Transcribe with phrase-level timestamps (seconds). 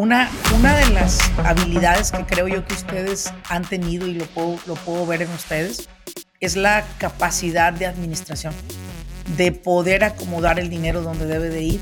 [0.00, 4.58] Una, una de las habilidades que creo yo que ustedes han tenido y lo puedo,
[4.66, 5.90] lo puedo ver en ustedes
[6.40, 8.54] es la capacidad de administración,
[9.36, 11.80] de poder acomodar el dinero donde debe de ir.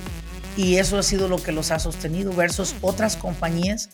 [0.57, 3.91] Y eso ha sido lo que los ha sostenido versus otras compañías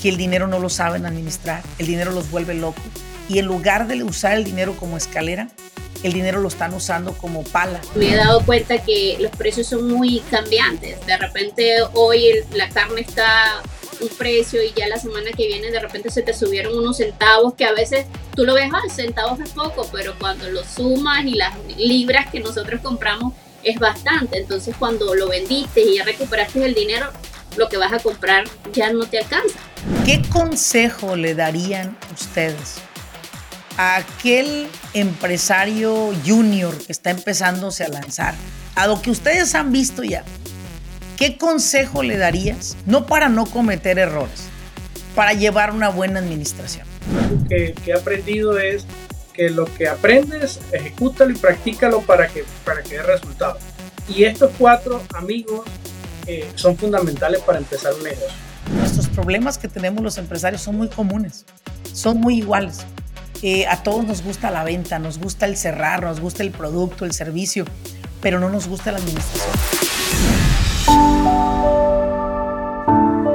[0.00, 2.82] que el dinero no lo saben administrar, el dinero los vuelve locos.
[3.28, 5.48] Y en lugar de usar el dinero como escalera,
[6.02, 7.80] el dinero lo están usando como pala.
[7.94, 11.04] Me he dado cuenta que los precios son muy cambiantes.
[11.06, 13.62] De repente hoy la carne está
[14.00, 17.54] un precio y ya la semana que viene de repente se te subieron unos centavos
[17.54, 21.34] que a veces tú lo ves, ah, centavos es poco, pero cuando lo sumas y
[21.34, 23.32] las libras que nosotros compramos
[23.62, 24.38] es bastante.
[24.38, 27.06] Entonces cuando lo vendiste y ya recuperaste el dinero,
[27.56, 29.58] lo que vas a comprar ya no te alcanza.
[30.04, 32.80] ¿Qué consejo le darían ustedes
[33.76, 38.34] a aquel empresario junior que está empezándose a lanzar?
[38.74, 40.24] A lo que ustedes han visto ya.
[41.16, 42.76] ¿Qué consejo le darías?
[42.84, 44.44] No para no cometer errores,
[45.14, 46.86] para llevar una buena administración.
[47.30, 48.84] Lo que, he aprendido es
[49.32, 53.62] que lo que aprendes, ejecútalo y practícalo para que, para que dé resultados.
[54.08, 55.66] Y estos cuatro amigos
[56.26, 58.28] eh, son fundamentales para empezar un negocio.
[58.74, 61.46] Nuestros problemas que tenemos los empresarios son muy comunes,
[61.92, 62.84] son muy iguales.
[63.42, 67.04] Eh, a todos nos gusta la venta, nos gusta el cerrar, nos gusta el producto,
[67.04, 67.66] el servicio,
[68.22, 69.54] pero no nos gusta la administración.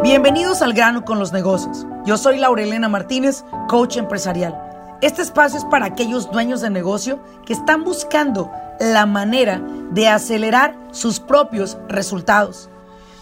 [0.02, 1.86] Bienvenidos al grano con los negocios.
[2.06, 4.60] Yo soy Laurelena Martínez, coach empresarial.
[5.02, 10.76] Este espacio es para aquellos dueños de negocio que están buscando la manera de acelerar
[10.92, 12.70] sus propios resultados.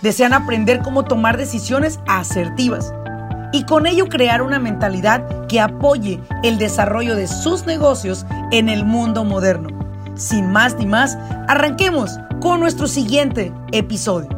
[0.02, 2.94] Desean aprender cómo tomar decisiones asertivas
[3.52, 8.86] y con ello crear una mentalidad que apoye el desarrollo de sus negocios en el
[8.86, 9.70] mundo moderno.
[10.16, 14.30] Sin más ni más, arranquemos con nuestro siguiente episodio.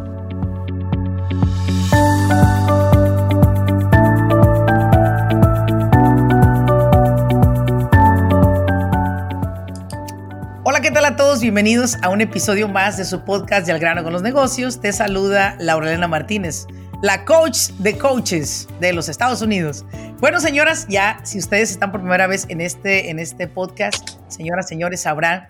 [10.63, 11.41] Hola, ¿qué tal a todos?
[11.41, 14.79] Bienvenidos a un episodio más de su podcast de Al grano con los negocios.
[14.79, 16.67] Te saluda Laurelena Martínez,
[17.01, 19.85] la coach de coaches de los Estados Unidos.
[20.19, 24.67] Bueno, señoras, ya si ustedes están por primera vez en este, en este podcast, señoras,
[24.67, 25.49] señores, sabrán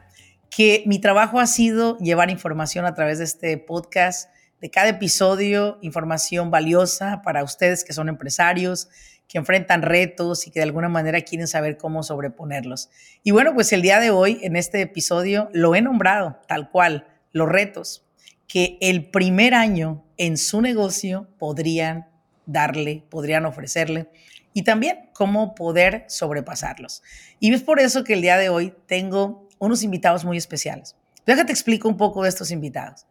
[0.49, 4.29] que mi trabajo ha sido llevar información a través de este podcast,
[4.61, 8.87] de cada episodio, información valiosa para ustedes que son empresarios,
[9.27, 12.89] que enfrentan retos y que de alguna manera quieren saber cómo sobreponerlos.
[13.23, 17.07] Y bueno, pues el día de hoy, en este episodio, lo he nombrado tal cual,
[17.33, 18.05] los retos
[18.51, 22.09] que el primer año en su negocio podrían
[22.45, 24.09] darle, podrían ofrecerle
[24.51, 27.01] y también cómo poder sobrepasarlos.
[27.39, 30.97] Y es por eso que el día de hoy tengo unos invitados muy especiales.
[31.25, 33.05] Déjate explico un poco de estos invitados.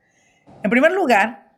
[0.63, 1.51] En primer lugar,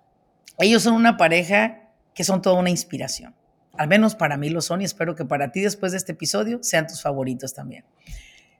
[0.59, 3.34] ellos son una pareja que son toda una inspiración.
[3.76, 6.60] Al menos para mí lo son y espero que para ti después de este episodio
[6.62, 7.84] sean tus favoritos también.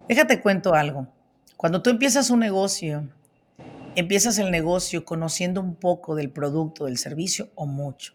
[0.09, 1.07] Déjate cuento algo.
[1.57, 3.09] Cuando tú empiezas un negocio,
[3.95, 8.15] empiezas el negocio conociendo un poco del producto, del servicio o mucho.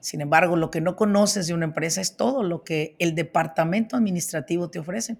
[0.00, 3.96] Sin embargo, lo que no conoces de una empresa es todo lo que el departamento
[3.96, 5.16] administrativo te ofrece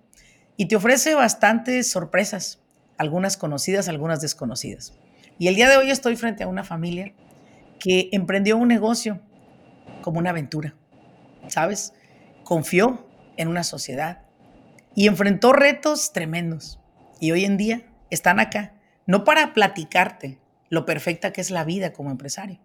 [0.57, 2.61] y te ofrece bastantes sorpresas,
[2.99, 4.95] algunas conocidas, algunas desconocidas.
[5.39, 7.13] Y el día de hoy estoy frente a una familia
[7.79, 9.21] que emprendió un negocio
[10.03, 10.75] como una aventura,
[11.49, 11.93] ¿sabes?
[12.45, 13.07] Confió
[13.37, 14.23] en una sociedad
[14.95, 16.81] y enfrentó retos tremendos.
[17.21, 18.76] Y hoy en día están acá,
[19.07, 22.61] no para platicarte lo perfecta que es la vida como empresario,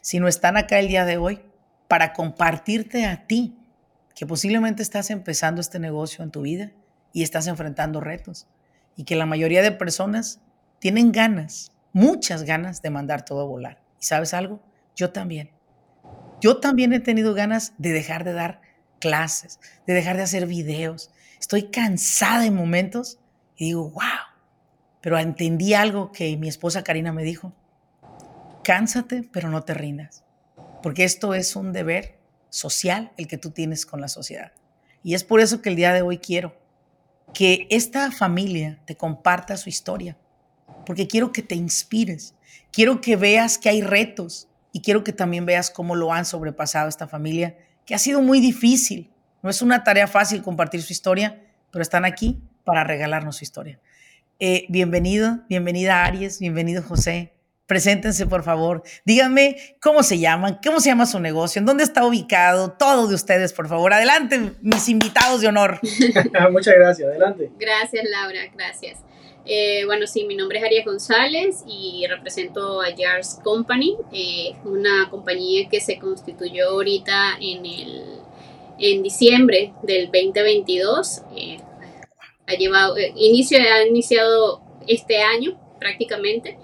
[0.00, 1.40] sino están acá el día de hoy
[1.88, 3.56] para compartirte a ti
[4.14, 6.72] que posiblemente estás empezando este negocio en tu vida
[7.12, 8.46] y estás enfrentando retos.
[8.96, 10.40] Y que la mayoría de personas
[10.78, 13.82] tienen ganas, muchas ganas de mandar todo a volar.
[14.00, 14.62] ¿Y sabes algo?
[14.96, 15.50] Yo también.
[16.40, 18.60] Yo también he tenido ganas de dejar de dar
[19.00, 21.10] clases, de dejar de hacer videos.
[21.40, 23.18] Estoy cansada en momentos
[23.56, 24.31] y digo, wow.
[25.02, 27.52] Pero entendí algo que mi esposa Karina me dijo.
[28.64, 30.24] Cánsate, pero no te rindas.
[30.82, 32.18] Porque esto es un deber
[32.48, 34.52] social el que tú tienes con la sociedad.
[35.02, 36.56] Y es por eso que el día de hoy quiero
[37.34, 40.16] que esta familia te comparta su historia,
[40.84, 42.34] porque quiero que te inspires,
[42.70, 46.88] quiero que veas que hay retos y quiero que también veas cómo lo han sobrepasado
[46.88, 47.56] esta familia,
[47.86, 49.10] que ha sido muy difícil.
[49.42, 53.80] No es una tarea fácil compartir su historia, pero están aquí para regalarnos su historia.
[54.44, 57.32] Eh, bienvenido, bienvenida Aries, bienvenido José.
[57.68, 58.82] Preséntense, por favor.
[59.04, 63.14] Díganme cómo se llaman, cómo se llama su negocio, en dónde está ubicado, todo de
[63.14, 63.92] ustedes, por favor.
[63.92, 65.78] Adelante, mis invitados de honor.
[66.50, 67.52] Muchas gracias, adelante.
[67.56, 68.98] Gracias, Laura, gracias.
[69.44, 75.08] Eh, bueno, sí, mi nombre es Arias González y represento a Jars Company, eh, una
[75.08, 78.02] compañía que se constituyó ahorita en, el,
[78.80, 81.22] en diciembre del 2022.
[81.36, 81.58] Eh,
[82.52, 86.58] ha llevado, inicio, ha iniciado este año prácticamente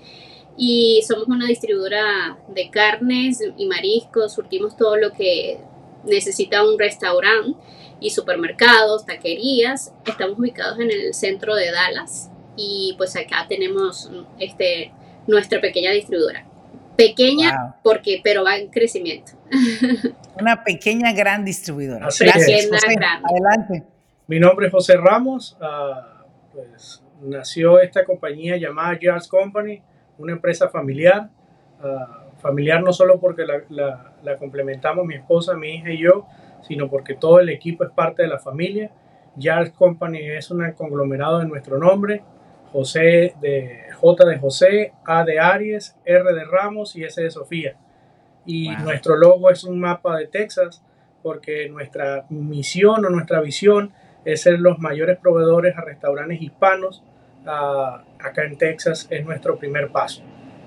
[0.57, 5.61] y somos una distribuidora de carnes y mariscos, surtimos todo lo que
[6.05, 7.57] necesita un restaurante
[8.01, 9.93] y supermercados, taquerías.
[10.05, 14.11] Estamos ubicados en el centro de Dallas y pues acá tenemos
[14.41, 14.93] este,
[15.29, 16.45] nuestra pequeña distribuidora.
[16.97, 19.33] Pequeña porque, pero va en crecimiento.
[20.41, 22.09] Una pequeña gran distribuidora.
[22.19, 22.69] Gracias,
[23.23, 23.98] Adelante.
[24.29, 25.57] Mi nombre es José Ramos.
[25.59, 29.81] Uh, pues nació esta compañía llamada Jars Company,
[30.19, 31.31] una empresa familiar.
[31.83, 36.27] Uh, familiar no solo porque la, la, la complementamos mi esposa, mi hija y yo,
[36.61, 38.91] sino porque todo el equipo es parte de la familia.
[39.41, 42.23] Jars Company es un conglomerado de nuestro nombre.
[42.71, 47.77] José de J de José, A de Aries, R de Ramos y S de Sofía.
[48.45, 50.85] Y nuestro logo es un mapa de Texas
[51.23, 53.95] porque nuestra misión o nuestra visión
[54.33, 57.03] es ser los mayores proveedores a restaurantes hispanos
[57.47, 60.23] acá en Texas es nuestro primer paso.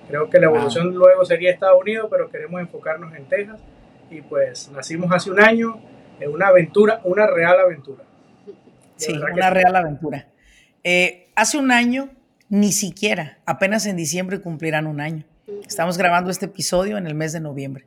[0.07, 3.59] Creo que la evolución luego sería Estados Unidos, pero queremos enfocarnos en Texas
[4.09, 5.79] y pues nacimos hace un año
[6.19, 8.03] en una aventura, una real aventura.
[8.95, 10.27] sí, una real aventura.
[10.83, 12.09] Eh, hace un año,
[12.49, 15.23] ni siquiera, apenas en diciembre cumplirán un año.
[15.67, 17.85] Estamos grabando este episodio en el mes de noviembre.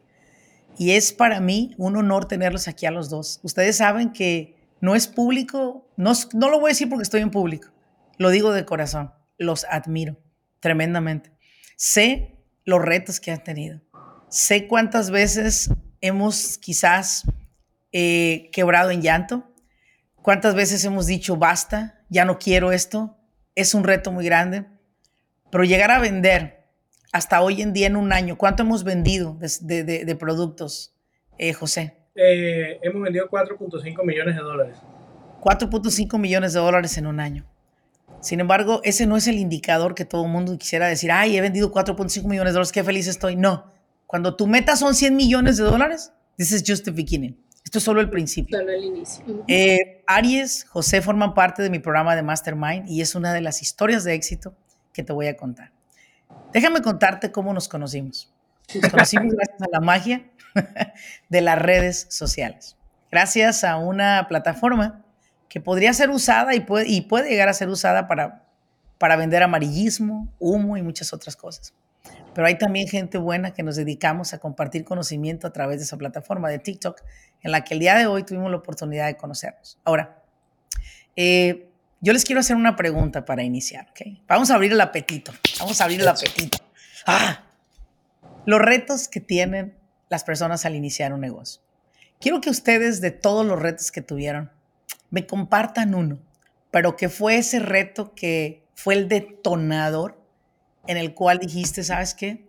[0.79, 3.41] Y es para mí un honor tenerlos aquí a los dos.
[3.43, 7.31] Ustedes saben que no es público, no, no lo voy a decir porque estoy en
[7.31, 7.69] público,
[8.19, 10.17] lo digo de corazón, los admiro
[10.61, 11.33] tremendamente.
[11.77, 13.81] Sé los retos que han tenido,
[14.29, 17.25] sé cuántas veces hemos quizás
[17.93, 19.55] eh, quebrado en llanto,
[20.23, 23.17] cuántas veces hemos dicho basta, ya no quiero esto,
[23.55, 24.67] es un reto muy grande,
[25.51, 26.67] pero llegar a vender
[27.13, 30.97] hasta hoy en día en un año, ¿cuánto hemos vendido de, productos,
[31.39, 32.04] eh, José?
[32.15, 34.77] Eh, hemos vendido 4.5 millones de dólares.
[35.41, 37.45] 4.5 millones de dólares en un año.
[38.21, 41.41] Sin embargo, ese no es el indicador que todo el mundo quisiera decir, ay, he
[41.41, 43.37] vendido 4.5 millones de dólares, qué feliz estoy.
[43.37, 43.71] No,
[44.07, 47.37] cuando tu meta son 100 millones de dólares, this is just the beginning.
[47.65, 48.59] Esto es solo el principio.
[48.59, 49.45] Solo el inicio.
[49.49, 53.63] Eh, Aries, José forman parte de mi programa de Mastermind y es una de las
[53.63, 54.55] historias de éxito
[54.93, 55.73] que te voy a contar.
[56.53, 58.34] Déjame contarte cómo nos conocimos.
[58.91, 60.25] Conocimos gracias a la magia
[61.29, 62.77] de las redes sociales.
[63.11, 65.05] Gracias a una plataforma
[65.49, 68.45] que podría ser usada y puede, y puede llegar a ser usada para,
[68.99, 71.75] para vender amarillismo, humo y muchas otras cosas
[72.35, 75.97] pero hay también gente buena que nos dedicamos a compartir conocimiento a través de esa
[75.97, 77.01] plataforma de TikTok,
[77.43, 79.79] en la que el día de hoy tuvimos la oportunidad de conocernos.
[79.85, 80.23] Ahora,
[81.17, 81.71] eh,
[82.01, 84.19] yo les quiero hacer una pregunta para iniciar, ¿ok?
[84.27, 86.59] Vamos a abrir el apetito, vamos a abrir el apetito.
[87.07, 87.44] Ah,
[88.47, 89.77] los retos que tienen
[90.09, 91.63] las personas al iniciar un negocio.
[92.21, 94.51] Quiero que ustedes, de todos los retos que tuvieron,
[95.11, 96.19] me compartan uno,
[96.71, 100.21] pero que fue ese reto que fue el detonador
[100.87, 102.47] en el cual dijiste, ¿sabes qué?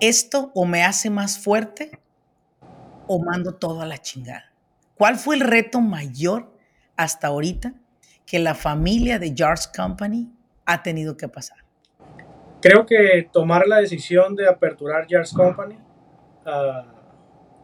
[0.00, 1.98] Esto o me hace más fuerte
[3.06, 4.52] o mando todo a la chingada.
[4.94, 6.56] ¿Cuál fue el reto mayor
[6.96, 7.74] hasta ahorita
[8.24, 10.32] que la familia de Jars Company
[10.64, 11.58] ha tenido que pasar?
[12.60, 15.78] Creo que tomar la decisión de aperturar Jars Company
[16.44, 16.84] ah,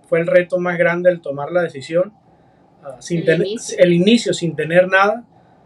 [0.08, 2.14] fue el reto más grande, el tomar la decisión.
[2.82, 3.78] Ah, sin el, inicio.
[3.78, 5.24] el inicio sin tener nada,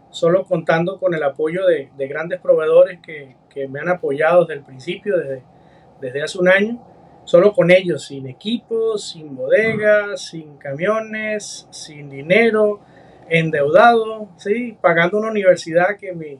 [0.09, 4.59] solo contando con el apoyo de, de grandes proveedores que, que me han apoyado desde
[4.59, 5.43] el principio, desde,
[6.01, 6.83] desde hace un año,
[7.23, 12.81] solo con ellos, sin equipos, sin bodegas, sin camiones, sin dinero,
[13.29, 14.77] endeudado, ¿sí?
[14.81, 16.39] pagando una universidad que mi,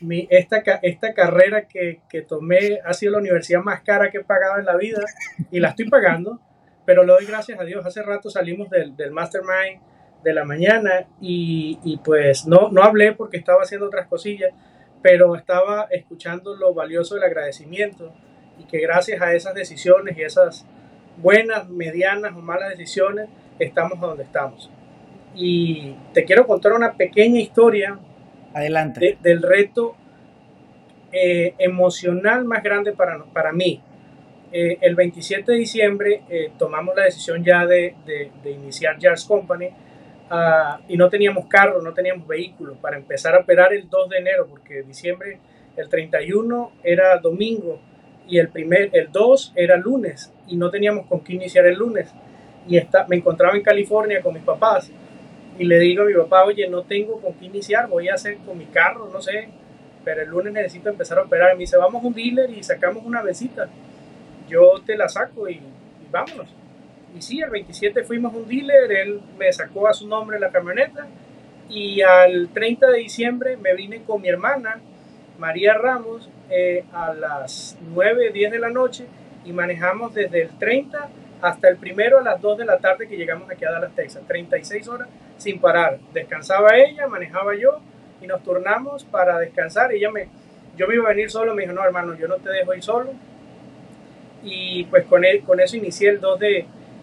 [0.00, 4.24] mi, esta, esta carrera que, que, tomé ha sido la universidad más cara que he
[4.24, 5.02] pagado en la vida
[5.50, 6.40] y la estoy pagando,
[6.84, 7.84] pero le doy gracias a Dios.
[7.86, 9.80] Hace rato salimos del, del Mastermind
[10.22, 14.52] de la mañana y, y, pues no, no hablé porque estaba haciendo otras cosillas,
[15.02, 18.12] pero estaba escuchando lo valioso del agradecimiento
[18.58, 20.66] y que gracias a esas decisiones y esas
[21.18, 24.70] buenas, medianas o malas decisiones, estamos donde estamos.
[25.34, 27.98] Y te quiero contar una pequeña historia
[28.54, 29.18] Adelante.
[29.20, 29.96] del reto
[31.12, 33.82] eh, emocional más grande para, para mí.
[34.52, 39.68] Eh, el 27 de diciembre eh, tomamos la decisión ya de, de, iniciar Jars Company
[40.30, 44.18] Ah, y no teníamos carro, no teníamos vehículos para empezar a operar el 2 de
[44.18, 45.38] enero, porque diciembre,
[45.76, 47.78] el 31 era domingo
[48.26, 52.12] y el, primer, el 2 era lunes y no teníamos con qué iniciar el lunes.
[52.66, 54.90] Y está, me encontraba en California con mis papás
[55.58, 58.38] y le digo a mi papá, oye, no tengo con qué iniciar, voy a hacer
[58.38, 59.48] con mi carro, no sé.
[60.04, 61.52] pero el lunes necesito empezar a operar.
[61.52, 63.68] Y me dice, vamos a un dealer y sacamos una besita.
[64.48, 65.60] Yo te la saco y,
[66.10, 66.48] vámonos.
[67.16, 70.50] Y sí, el 27 fuimos a un dealer, él me sacó a su nombre la
[70.50, 71.06] camioneta
[71.68, 74.80] y al 30 de diciembre me vine con mi hermana,
[75.38, 79.06] María Ramos, eh, a las 9, 10 de la noche
[79.44, 81.08] y manejamos desde el 30
[81.40, 84.22] hasta el primero a las 2 de la tarde que llegamos aquí a Dallas, Texas.
[84.26, 85.98] 36 horas sin parar.
[86.12, 87.80] Descansaba ella, manejaba yo
[88.20, 89.92] y nos turnamos para descansar.
[89.92, 90.28] Ella me,
[90.76, 92.82] yo me iba a venir solo, me dijo, no hermano, yo no te dejo ir
[92.82, 93.12] solo.
[94.42, 96.58] Y pues con, él, con eso inicié el 2 de,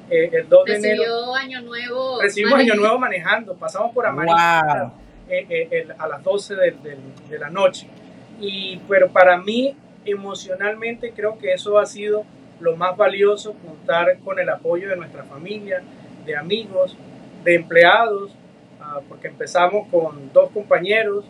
[0.10, 1.36] eh, el 2 de enero.
[1.36, 2.22] Año Nuevo.
[2.22, 3.56] Recibimos Año Nuevo manejando.
[3.56, 4.92] Pasamos por Amarillo
[5.30, 6.98] eh, eh, a las 12 de,
[7.30, 7.88] de la noche.
[8.40, 12.26] Y, pero para mí, emocionalmente, creo que eso ha sido
[12.60, 15.82] lo más valioso, contar con el apoyo de nuestra familia,
[16.26, 16.96] de amigos,
[17.44, 18.32] de empleados,
[18.80, 21.26] ah, porque empezamos con dos compañeros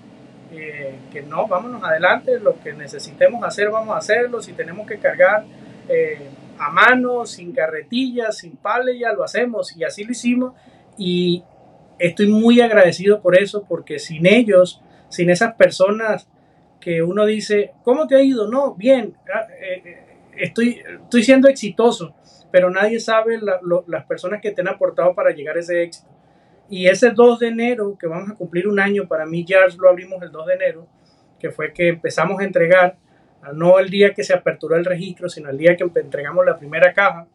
[0.54, 4.98] eh, que no, vámonos adelante, lo que necesitemos hacer, vamos a hacerlo, si tenemos que
[4.98, 5.46] cargar
[5.88, 6.28] eh,
[6.60, 10.54] a mano, sin carretillas, sin pale, ya lo hacemos y así lo hicimos
[10.98, 11.44] y
[12.00, 16.28] estoy muy agradecido por eso, porque sin ellos, sin esas personas
[16.82, 18.50] que uno dice, ¿cómo te ha ido?
[18.50, 20.04] No, bien, ah, eh,
[20.36, 22.14] estoy, estoy siendo exitoso,
[22.52, 23.40] pero nadie sabe
[23.88, 26.10] las personas que te han aportado para llegar a ese éxito.
[26.70, 29.90] Y ese 2 de enero, que vamos a cumplir un año, para mí ya lo
[29.90, 30.88] abrimos el 2 de enero,
[31.40, 32.98] que fue que empezamos a entregar,
[33.54, 36.94] no el día que se aperturó el registro, sino el día que entregamos la primera
[36.94, 37.28] caja,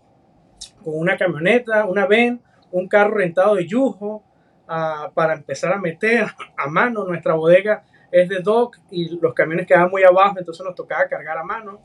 [0.82, 4.22] con una camioneta, una VEN, un carro rentado de lujo,
[4.68, 7.04] ah, para empezar a meter a mano.
[7.04, 11.36] Nuestra bodega es de dock y los camiones quedaban muy abajo, entonces nos tocaba cargar
[11.38, 11.80] a mano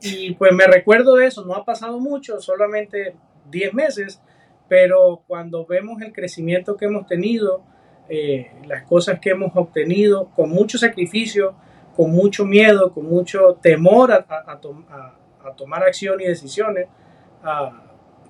[0.00, 3.16] y pues me recuerdo de eso, no ha pasado mucho, solamente
[3.50, 4.20] 10 meses,
[4.68, 7.62] pero cuando vemos el crecimiento que hemos tenido,
[8.08, 11.54] eh, las cosas que hemos obtenido, con mucho sacrificio,
[11.96, 14.60] con mucho miedo, con mucho temor a,
[15.56, 16.88] tomar acción y decisiones,
[17.42, 17.84] ah,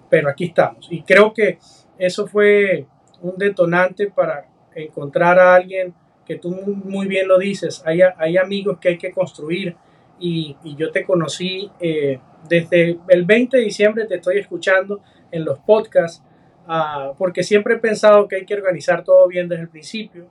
[0.08, 0.86] pero aquí estamos.
[0.90, 1.58] Y creo que
[1.98, 2.86] eso fue
[3.22, 5.94] un detonante para encontrar a alguien
[6.26, 9.76] que tú muy bien lo dices, hay, hay amigos que hay que construir
[10.18, 15.58] y, yo te conocí eh, desde el 20 de diciembre, te estoy escuchando en los
[15.58, 16.22] podcasts,
[16.66, 20.26] ah, porque siempre he pensado que hay que organizar todo bien desde el principio.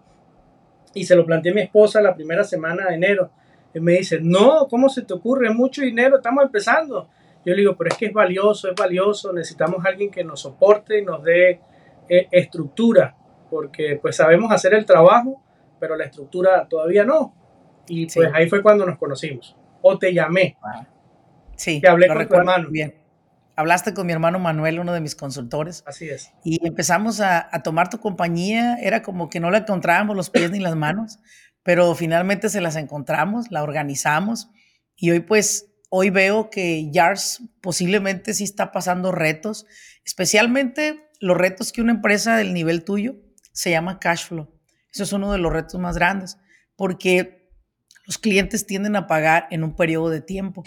[0.93, 3.31] Y se lo planteé a mi esposa la primera semana de enero.
[3.73, 5.49] Y me dice, no, ¿cómo se te ocurre?
[5.53, 7.09] Mucho dinero, estamos empezando.
[7.45, 10.39] Yo le digo, pero es que es valioso, es valioso, necesitamos a alguien que nos
[10.39, 11.59] soporte y nos dé
[12.07, 13.15] eh, estructura,
[13.49, 15.43] porque pues sabemos hacer el trabajo,
[15.79, 17.35] pero la estructura todavía no.
[17.87, 19.55] Y pues ahí fue cuando nos conocimos
[19.87, 20.57] o te llamé.
[21.57, 21.79] Sí.
[21.79, 22.69] Te hablé con tu hermano.
[22.71, 22.95] Bien.
[23.55, 25.83] Hablaste con mi hermano Manuel, uno de mis consultores.
[25.85, 26.31] Así es.
[26.43, 28.77] Y empezamos a, tomar tu compañía.
[28.81, 31.19] Era como que no la encontrábamos los pies ni las manos,
[31.61, 34.49] pero finalmente se las encontramos, la organizamos.
[34.95, 39.67] Y hoy pues, hoy veo que Yars posiblemente sí está pasando retos,
[40.03, 43.17] especialmente los retos que una empresa del nivel tuyo
[43.53, 44.51] se llama cash flow.
[44.91, 46.39] Eso es uno de los retos más grandes,
[46.75, 47.44] porque
[48.05, 50.63] los clientes tienden a pagar en un periodo de tiempo.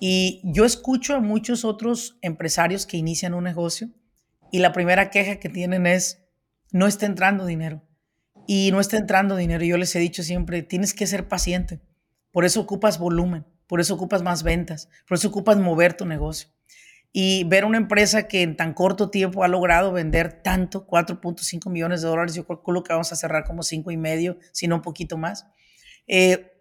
[0.00, 3.90] Y yo escucho a muchos otros empresarios que inician un negocio
[4.50, 6.24] y la primera queja que tienen es,
[6.70, 7.82] no está entrando dinero.
[8.46, 9.64] Y no está entrando dinero.
[9.64, 11.80] Yo les he dicho siempre, tienes que ser paciente.
[12.30, 16.48] Por eso ocupas volumen, por eso ocupas más ventas, por eso ocupas mover tu negocio.
[17.12, 22.02] Y ver una empresa que en tan corto tiempo ha logrado vender tanto, 4.5 millones
[22.02, 24.82] de dólares, yo calculo que vamos a cerrar como 5 y medio, si no un
[24.82, 25.46] poquito más.
[26.08, 26.53] Eh,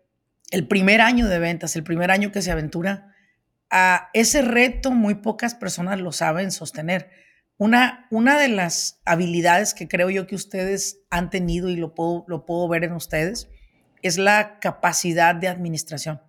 [0.54, 3.12] el primer año de ventas, el primer año que se aventura,
[3.72, 7.10] a ese reto muy pocas personas lo saben sostener.
[7.58, 12.24] Una, una de las habilidades que creo yo que ustedes han tenido y lo puedo,
[12.28, 13.50] lo puedo ver en ustedes
[14.04, 16.22] es la capacidad de administración,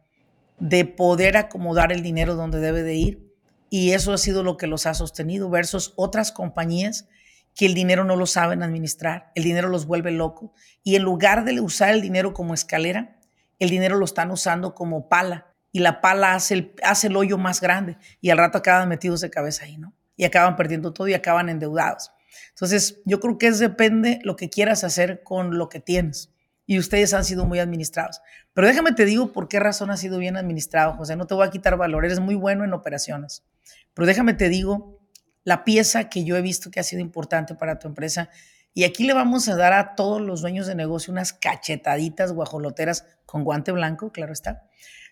[0.59, 3.31] de poder acomodar el dinero donde debe de ir.
[3.69, 7.09] Y eso ha sido lo que los ha sostenido versus otras compañías
[7.55, 11.45] que el dinero no lo saben administrar, el dinero los vuelve loco y en lugar
[11.45, 13.21] de usar el dinero como escalera,
[13.59, 17.39] el dinero lo están usando como pala y la pala hace el, hace el hoyo
[17.39, 19.93] más grande y al rato acaban metidos de cabeza ahí, ¿no?
[20.17, 22.13] Y acaban perdiendo todo y acaban endeudados.
[22.51, 26.31] Entonces, yo creo que es depende lo que quieras hacer con lo que tienes.
[26.67, 28.23] Y ustedes han sido muy administrados.
[28.53, 31.17] Pero déjame te digo por qué razón ha sido bien administrado, José.
[31.17, 33.45] No te voy a quitar valor, eres muy bueno en operaciones.
[33.93, 35.01] Pero déjame te digo
[35.43, 38.31] la pieza que yo he visto que ha sido importante para tu empresa
[38.75, 43.07] y aquí le vamos a dar a todos los dueños de negocio unas cachetaditas guajoloteras
[43.25, 44.65] con guante blanco, claro está.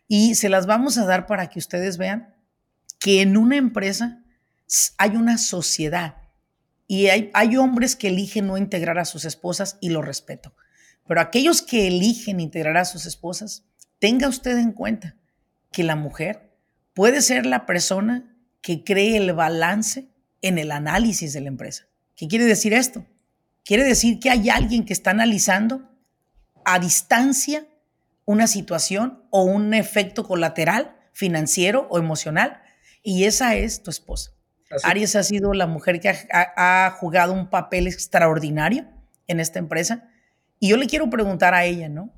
[0.08, 2.34] Y se las vamos a dar para que ustedes vean
[2.98, 4.20] que en una empresa
[4.98, 6.16] hay una sociedad
[6.88, 10.54] y hay, hombres que eligen no integrar a sus esposas y lo respeto.
[11.06, 13.64] Pero aquellos que eligen integrar a sus esposas,
[13.98, 15.16] tenga usted en cuenta
[15.70, 16.52] que la mujer
[16.94, 20.10] puede ser la persona que cree el balance
[20.42, 21.86] en el análisis de la empresa.
[22.14, 23.06] ¿Qué quiere decir esto?
[23.64, 25.88] Quiere decir que hay alguien que está analizando
[26.64, 27.66] a distancia
[28.24, 32.62] una situación o un efecto colateral financiero o emocional
[33.02, 34.32] y esa es tu esposa.
[34.84, 38.86] Aries ha sido la mujer que ha, jugado un papel extraordinario
[39.26, 40.08] en esta empresa
[40.58, 42.10] y yo le quiero preguntar a ella, ¿no?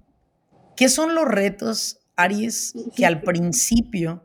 [0.76, 4.22] ¿Qué son los retos, Aries, que al principio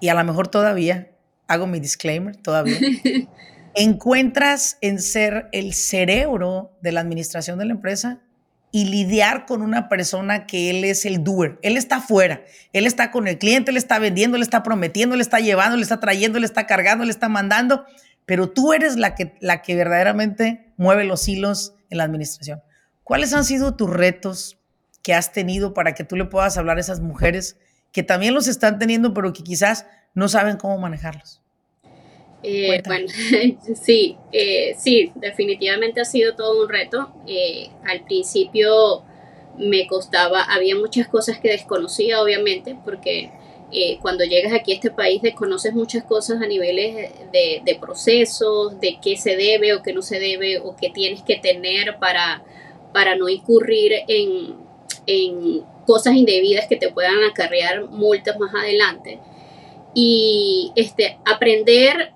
[0.00, 1.12] y a lo mejor todavía,
[1.46, 2.78] hago mi disclaimer, todavía,
[3.74, 8.20] encuentras en ser el cerebro de la administración de la empresa
[8.72, 11.58] y lidiar con una persona que él es el doer.
[11.62, 15.20] Él está afuera, él está con el cliente, él está vendiendo, él está prometiendo, él
[15.20, 17.84] está llevando, él está trayendo, él está cargando, él está mandando,
[18.26, 22.62] pero tú eres la que, la que verdaderamente mueve los hilos en la administración.
[23.02, 24.58] ¿Cuáles han sido tus retos
[25.02, 27.56] que has tenido para que tú le puedas hablar a esas mujeres
[27.90, 31.42] que también los están teniendo, pero que quizás no saben cómo manejarlos?
[32.42, 33.06] Eh, bueno,
[33.74, 37.12] sí, eh, sí, definitivamente ha sido todo un reto.
[37.26, 39.02] Eh, al principio
[39.58, 43.30] me costaba, había muchas cosas que desconocía, obviamente, porque
[44.00, 48.98] cuando llegas aquí a este país desconoces muchas cosas a niveles de, de, procesos, de
[49.00, 52.42] qué se debe o qué no se debe, o qué tienes que tener para,
[52.92, 54.56] para no incurrir en,
[55.06, 59.20] en cosas indebidas que te puedan acarrear multas más adelante
[59.92, 62.12] y este, aprender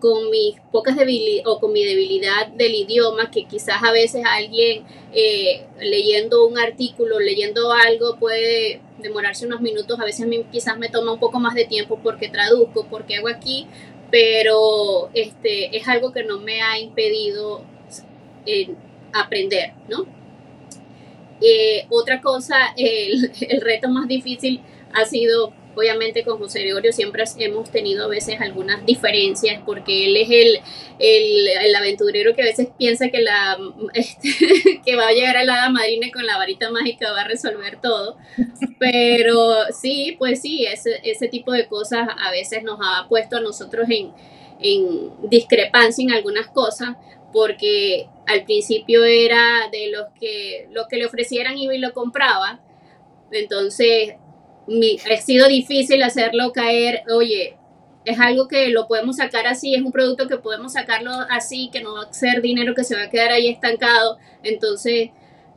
[0.00, 4.84] con mis pocas debilidades o con mi debilidad del idioma, que quizás a veces alguien
[5.12, 11.12] eh, leyendo un artículo, leyendo algo puede demorarse unos minutos, a veces quizás me toma
[11.12, 13.68] un poco más de tiempo porque traduzco, porque hago aquí,
[14.10, 17.62] pero este, es algo que no me ha impedido
[18.46, 18.74] eh,
[19.12, 20.06] aprender, ¿no?
[21.40, 24.60] Eh, otra cosa, el, el reto más difícil
[24.92, 30.16] ha sido Obviamente con José Gregorio siempre hemos tenido a veces algunas diferencias porque él
[30.16, 30.60] es el,
[30.98, 33.58] el, aventurero que a veces piensa que, la,
[33.94, 34.28] este,
[34.84, 37.80] que va a llegar a la hada madrina con la varita mágica va a resolver
[37.80, 38.16] todo.
[38.78, 43.40] Pero sí, pues sí, ese, ese tipo de cosas a veces nos ha puesto a
[43.40, 44.12] nosotros en,
[44.60, 46.96] en discrepancia en algunas cosas
[47.32, 52.60] porque al principio era de los que lo que le ofrecieran iba y lo compraba.
[53.30, 54.14] Entonces,
[54.68, 57.56] ha sido difícil hacerlo caer, oye,
[58.04, 61.82] es algo que lo podemos sacar así, es un producto que podemos sacarlo así, que
[61.82, 64.18] no va a ser dinero que se va a quedar ahí estancado.
[64.42, 65.10] Entonces,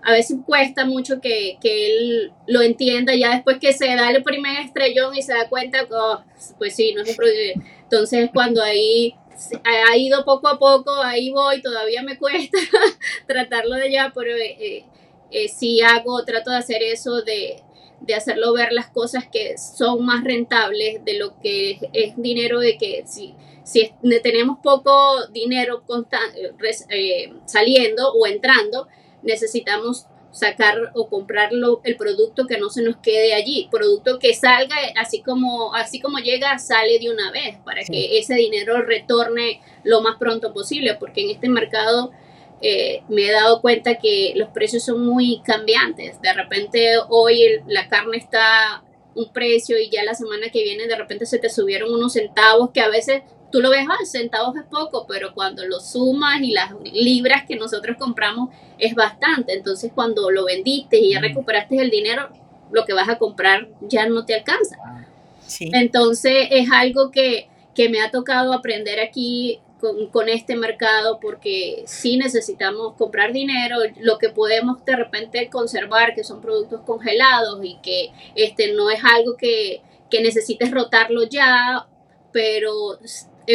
[0.04, 4.60] a veces cuesta mucho que, él lo entienda, ya después que se da el primer
[4.62, 6.24] estrellón y se da cuenta, oh,
[6.58, 7.62] pues sí, no es un producto.
[7.84, 9.16] Entonces, cuando ahí
[9.64, 12.58] ha ido poco a poco, ahí voy, todavía me cuesta
[13.28, 14.86] tratarlo de ya, pero eh, eh,
[15.32, 17.62] eh, sí hago, trato de hacer eso de
[18.02, 22.78] de hacerlo ver las cosas que son más rentables de lo que es dinero de
[22.78, 23.92] que si, si
[24.24, 25.84] tenemos poco dinero
[26.90, 28.88] eh, saliendo o entrando,
[29.24, 30.06] necesitamos
[30.36, 35.22] sacar o comprarlo el producto que no se nos quede allí, producto que salga así
[35.22, 40.18] como así como llega sale de una vez para que ese dinero retorne lo más
[40.18, 42.12] pronto posible, porque en este mercado
[42.62, 46.22] eh, me he dado cuenta que los precios son muy cambiantes.
[46.22, 50.96] De repente hoy la carne está un precio y ya la semana que viene de
[50.96, 54.64] repente se te subieron unos centavos que a veces tú lo ves, ah, centavos es
[54.64, 59.54] poco, pero cuando lo sumas y las libras que nosotros compramos es bastante.
[59.54, 62.30] Entonces cuando lo vendiste y ya recuperaste el dinero,
[62.72, 64.78] lo que vas a comprar ya no te alcanza.
[64.84, 65.06] Ah,
[65.60, 72.18] Entonces es algo que, que me ha tocado aprender aquí con, este mercado porque sí
[72.18, 78.12] necesitamos comprar dinero, lo que podemos de repente conservar, que son productos congelados y que
[78.36, 81.88] este, no es algo que, que necesites rotarlo ya,
[82.32, 83.00] pero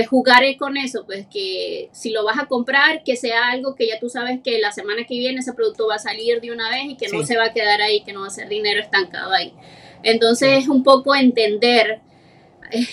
[0.09, 3.99] jugar con eso, pues que si lo vas a comprar, que sea algo que ya
[3.99, 6.85] tú sabes que la semana que viene ese producto va a salir de una vez
[6.85, 9.33] y que no se va a quedar ahí, que no va a ser dinero estancado
[9.33, 9.53] ahí.
[10.03, 12.01] Entonces es un poco entender
[12.71, 12.87] eh,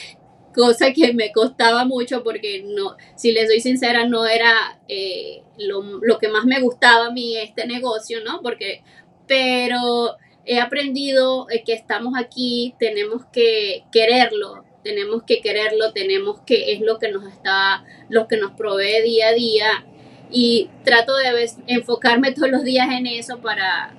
[0.58, 6.18] cosa que me costaba mucho porque no, si les soy sincera, no era eh, lo,
[6.18, 8.42] que más me gustaba a mí este negocio, ¿no?
[8.42, 8.82] Porque,
[9.28, 16.74] pero he aprendido eh, que estamos aquí, tenemos que quererlo, tenemos que quererlo, tenemos que,
[16.74, 19.86] es lo que nos está, lo que nos provee día a día
[20.32, 23.96] y trato de enfocarme todos los días en eso para,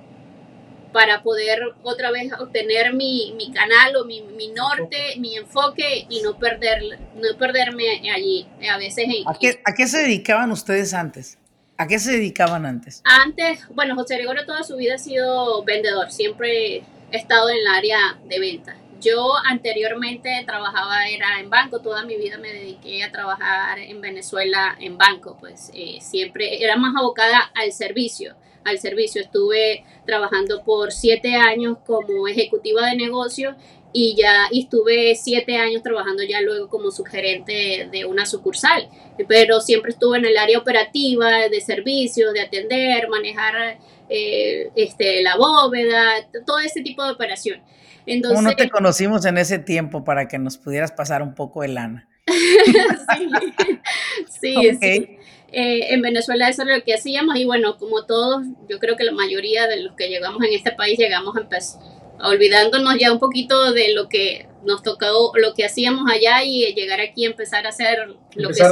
[0.98, 6.22] para poder otra vez obtener mi, mi canal o mi, mi, norte, mi enfoque y
[6.22, 8.48] no, perder, no perderme allí.
[8.68, 9.06] A veces.
[9.24, 11.38] ¿A, qué, ¿A qué se dedicaban ustedes antes?
[11.76, 13.00] ¿A qué se dedicaban antes?
[13.04, 16.78] Antes, bueno, José Gregorio toda su vida ha sido vendedor, siempre
[17.12, 18.76] he estado en el área de ventas.
[19.00, 24.76] Yo anteriormente trabajaba, era en banco, toda mi vida me dediqué a trabajar en Venezuela
[24.80, 28.34] en banco, pues eh, siempre era más abocada al servicio,
[28.64, 29.22] al servicio.
[29.22, 33.56] Estuve trabajando por siete años como ejecutiva de negocio
[33.92, 38.88] y ya estuve siete años trabajando ya luego como sugerente de una sucursal,
[39.26, 45.36] pero siempre estuve en el área operativa, de servicios, de atender, manejar eh, este, la
[45.36, 47.62] bóveda, todo ese tipo de operación.
[48.06, 51.62] Entonces, ¿Cómo no te conocimos en ese tiempo para que nos pudieras pasar un poco
[51.62, 52.08] de lana?
[54.40, 55.17] sí, sí,
[55.50, 59.04] eh, en Venezuela eso es lo que hacíamos y bueno, como todos, yo creo que
[59.04, 61.80] la mayoría de los que llegamos en este país llegamos a empezar
[62.20, 67.00] olvidándonos ya un poquito de lo que nos tocó, lo que hacíamos allá y llegar
[67.00, 68.62] aquí a empezar a hacer lo, que,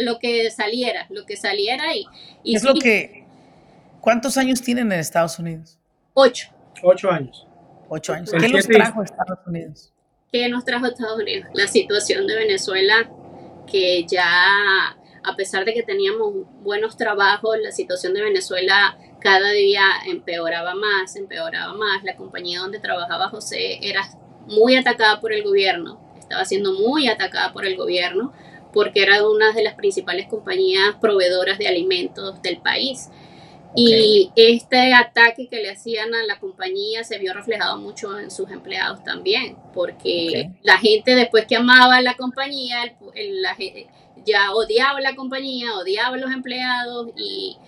[0.00, 2.06] lo que saliera, lo que saliera y...
[2.42, 3.24] y es lo que...
[4.00, 5.78] ¿Cuántos años tienen en Estados Unidos?
[6.14, 6.48] Ocho.
[6.82, 7.46] Ocho años.
[7.88, 8.30] Ocho años.
[8.30, 9.92] ¿Qué nos trajo a Estados Unidos?
[10.32, 11.48] ¿Qué nos trajo a Estados Unidos?
[11.54, 13.10] La situación de Venezuela,
[13.66, 19.82] que ya a pesar de que teníamos buenos trabajos, la situación de Venezuela cada día
[20.06, 22.04] empeoraba más, empeoraba más.
[22.04, 24.08] La compañía donde trabajaba José era
[24.46, 28.32] muy atacada por el gobierno, estaba siendo muy atacada por el gobierno
[28.72, 33.08] porque era una de las principales compañías proveedoras de alimentos del país.
[33.74, 38.50] Y este ataque que le hacían a la compañía se vio reflejado mucho en sus
[38.50, 42.96] empleados también, porque la gente después que amaba la compañía,
[44.24, 47.58] ya odiaba la compañía, odiaba a los empleados y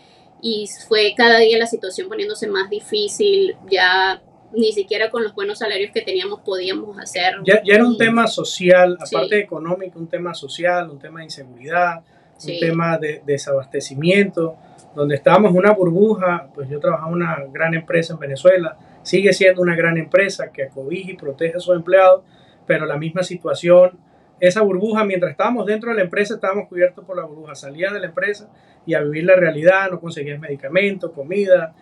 [0.42, 5.58] y fue cada día la situación poniéndose más difícil, ya ni siquiera con los buenos
[5.58, 7.34] salarios que teníamos podíamos hacer.
[7.44, 12.02] Ya, era un tema social, aparte económico, un tema social, un tema de inseguridad,
[12.42, 14.56] un tema de, desabastecimiento,
[14.94, 19.32] donde estábamos en una burbuja, pues yo trabajaba en una gran empresa en Venezuela, sigue
[19.32, 22.24] siendo una gran empresa que acobija y protege a sus empleados,
[22.66, 23.98] pero la misma situación
[24.40, 27.54] esa burbuja, mientras estábamos dentro de la empresa, estábamos cubiertos por la burbuja.
[27.54, 28.48] Salías de la empresa
[28.86, 31.74] y a vivir la realidad, no conseguías medicamentos, comida,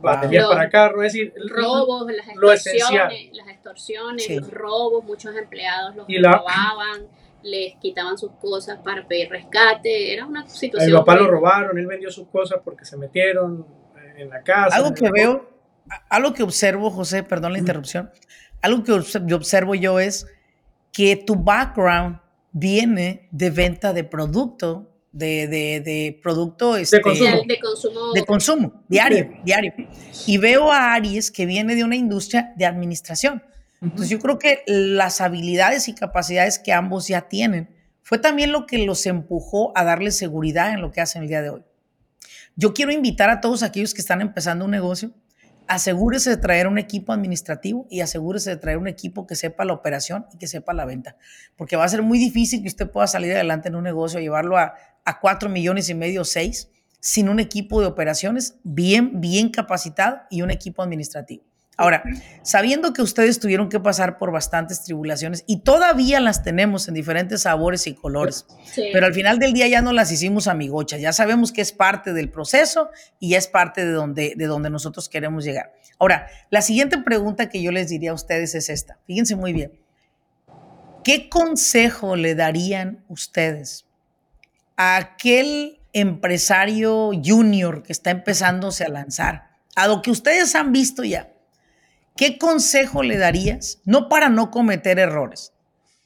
[0.00, 6.06] baterías para carro, es decir, robos, las extorsiones, las extorsiones, los robos, muchos empleados los
[6.06, 7.06] robaban,
[7.44, 10.90] les quitaban sus cosas para pedir rescate, era una situación.
[10.90, 13.66] El papá lo robaron, él vendió sus cosas porque se metieron
[14.16, 14.76] en la casa.
[14.76, 15.48] Algo que veo,
[16.08, 18.10] algo que observo, José, perdón la interrupción,
[18.62, 20.26] algo que observo yo es
[20.92, 22.18] que tu background
[22.52, 28.12] viene de venta de producto, de, de, producto este, de, consumo.
[28.14, 28.84] de, consumo.
[28.88, 29.72] diario, diario.
[30.26, 33.42] Y veo a Aries que viene de una industria de administración.
[33.84, 37.68] Entonces yo creo que las habilidades y capacidades que ambos ya tienen
[38.02, 41.42] fue también lo que los empujó a darle seguridad en lo que hacen el día
[41.42, 41.64] de hoy.
[42.56, 45.12] Yo quiero invitar a todos aquellos que están empezando un negocio
[45.66, 49.72] asegúrese de traer un equipo administrativo y asegúrese de traer un equipo que sepa la
[49.72, 51.16] operación y que sepa la venta,
[51.56, 54.58] porque va a ser muy difícil que usted pueda salir adelante en un negocio, llevarlo
[54.58, 56.70] a, a 4 millones y medio, 6,
[57.00, 61.44] sin un equipo de operaciones bien, bien capacitado y un equipo administrativo.
[61.76, 62.04] Ahora,
[62.42, 67.42] sabiendo que ustedes tuvieron que pasar por bastantes tribulaciones y todavía las tenemos en diferentes
[67.42, 68.46] sabores y colores,
[68.92, 72.12] pero al final del día ya no las hicimos amigochas, ya sabemos que es parte
[72.12, 75.72] del proceso y ya es parte de donde, de donde nosotros queremos llegar.
[75.98, 79.72] Ahora, la siguiente pregunta que yo les diría a ustedes es esta, fíjense muy bien,
[81.02, 83.84] ¿qué consejo le darían ustedes
[84.76, 91.02] a aquel empresario junior que está empezándose a lanzar, a lo que ustedes han visto
[91.02, 91.33] ya?
[92.16, 93.80] ¿Qué consejo le darías?
[93.84, 95.52] No para no cometer errores,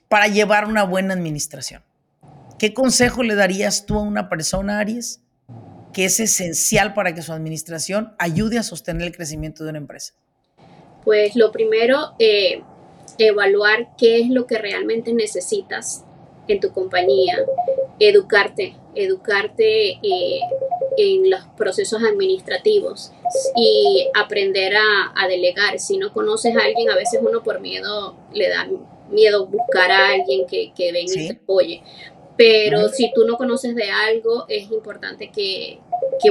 [0.08, 1.82] para llevar una buena administración.
[2.58, 5.20] ¿Qué consejo le darías tú a una persona, Aries,
[5.92, 10.14] que es esencial para que su administración ayude a sostener el crecimiento de una empresa?
[11.04, 12.62] Pues lo primero, eh,
[13.18, 16.04] evaluar qué es lo que realmente necesitas
[16.48, 17.38] en tu compañía,
[17.98, 20.40] educarte, educarte eh,
[20.98, 23.12] en los procesos administrativos
[23.56, 25.78] y aprender a, delegar.
[25.78, 28.68] Si no conoces a alguien, a veces uno por miedo le da
[29.10, 31.82] miedo buscar a alguien que, que venga y te apoye.
[32.36, 35.80] Pero si tú no conoces de algo, es importante que,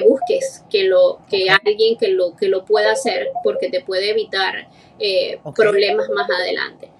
[0.05, 4.67] busques que lo que alguien que lo que lo pueda hacer porque te puede evitar
[4.99, 6.91] eh, problemas más adelante.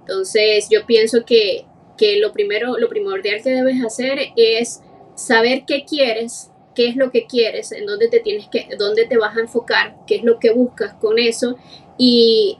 [0.00, 4.82] Entonces, yo pienso que que lo primero, lo primordial que debes hacer es
[5.14, 9.16] saber qué quieres, qué es lo que quieres, en dónde te tienes que, dónde te
[9.16, 11.56] vas a enfocar, qué es lo que buscas con eso
[11.98, 12.58] y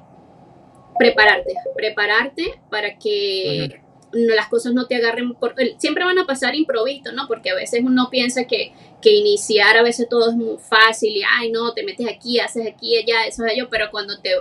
[0.98, 7.12] prepararte, prepararte para que las cosas no te agarren por, siempre van a pasar improvisto,
[7.12, 7.28] ¿no?
[7.28, 11.22] Porque a veces uno piensa que, que iniciar a veces todo es muy fácil y
[11.22, 14.32] ay no, te metes aquí, haces aquí, allá, eso, ello, pero cuando te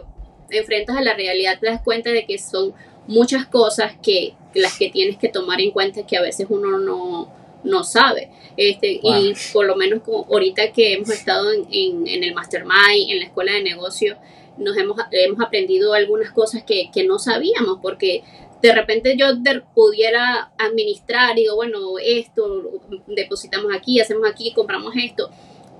[0.50, 2.74] enfrentas a la realidad te das cuenta de que son
[3.08, 7.45] muchas cosas que las que tienes que tomar en cuenta que a veces uno no,
[7.66, 8.30] no sabe.
[8.58, 11.68] Este, Y por lo menos como ahorita que hemos estado en,
[12.08, 14.16] en, el Mastermind, en la escuela de negocio,
[14.58, 18.24] nos hemos, hemos aprendido algunas cosas que, que no sabíamos, porque
[18.62, 19.28] de repente yo
[19.74, 25.30] pudiera administrar, digo, bueno, esto, depositamos aquí, hacemos aquí, compramos esto,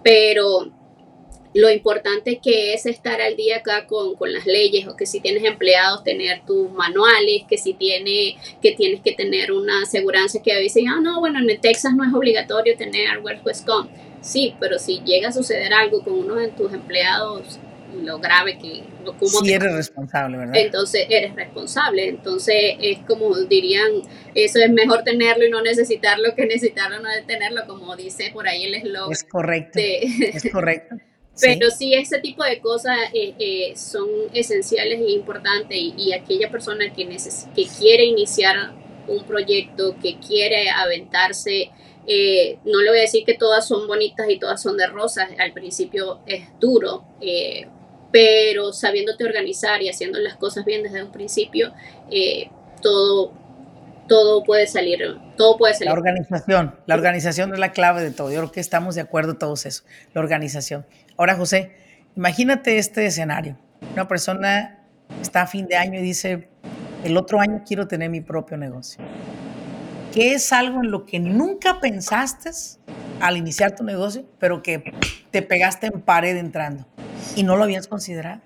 [0.04, 0.72] pero
[1.56, 5.22] lo importante que es estar al día acá con, con, las leyes o que si
[5.22, 10.52] tienes empleados tener tus manuales, que si tiene, que tienes que tener una aseguranza que
[10.52, 13.88] a veces, ah, no, bueno, en Texas no es obligatorio tener West Com.
[14.20, 17.58] Sí, pero si llega a suceder algo con uno de tus empleados,
[18.04, 18.84] lo grave que...
[19.26, 20.56] sí, eres responsable, ¿verdad?
[20.58, 22.10] Entonces eres responsable.
[22.10, 24.02] Entonces es como dirían,
[24.34, 28.66] eso es mejor tenerlo y no necesitarlo que necesitarlo no tenerlo, como dice por ahí
[28.66, 29.14] el eslogan.
[29.14, 29.80] Es correcto.
[29.80, 30.96] es correcto.
[31.40, 31.94] Pero sí.
[31.94, 37.06] ese tipo de cosas eh, eh, son esenciales e importantes y, aquella persona que,
[37.56, 38.74] que quiere iniciar
[39.08, 41.72] un proyecto, que quiere aventarse,
[42.08, 45.30] eh, no le voy a decir que todas son bonitas y todas son de rosas,
[45.38, 47.04] al principio es duro,
[48.12, 51.74] pero sabiéndote organizar y haciendo las cosas bien desde un principio,
[52.82, 53.34] todo
[54.08, 55.00] todo puede salir,
[55.36, 55.88] todo puede salir.
[55.88, 58.32] La organización, la organización es la clave de todo.
[58.32, 60.86] Yo creo que estamos de acuerdo todos eso, la organización.
[61.18, 61.72] Ahora, José,
[62.16, 63.58] imagínate este escenario.
[63.94, 64.80] Una persona
[65.22, 66.48] está a fin de año y dice,
[67.04, 69.04] el otro año quiero tener mi propio negocio.
[70.14, 72.50] ¿Qué es algo en lo que nunca pensaste
[73.20, 74.94] al iniciar tu negocio, pero que
[75.32, 76.86] te pegaste en pared entrando
[77.36, 78.42] y no lo habías considerado?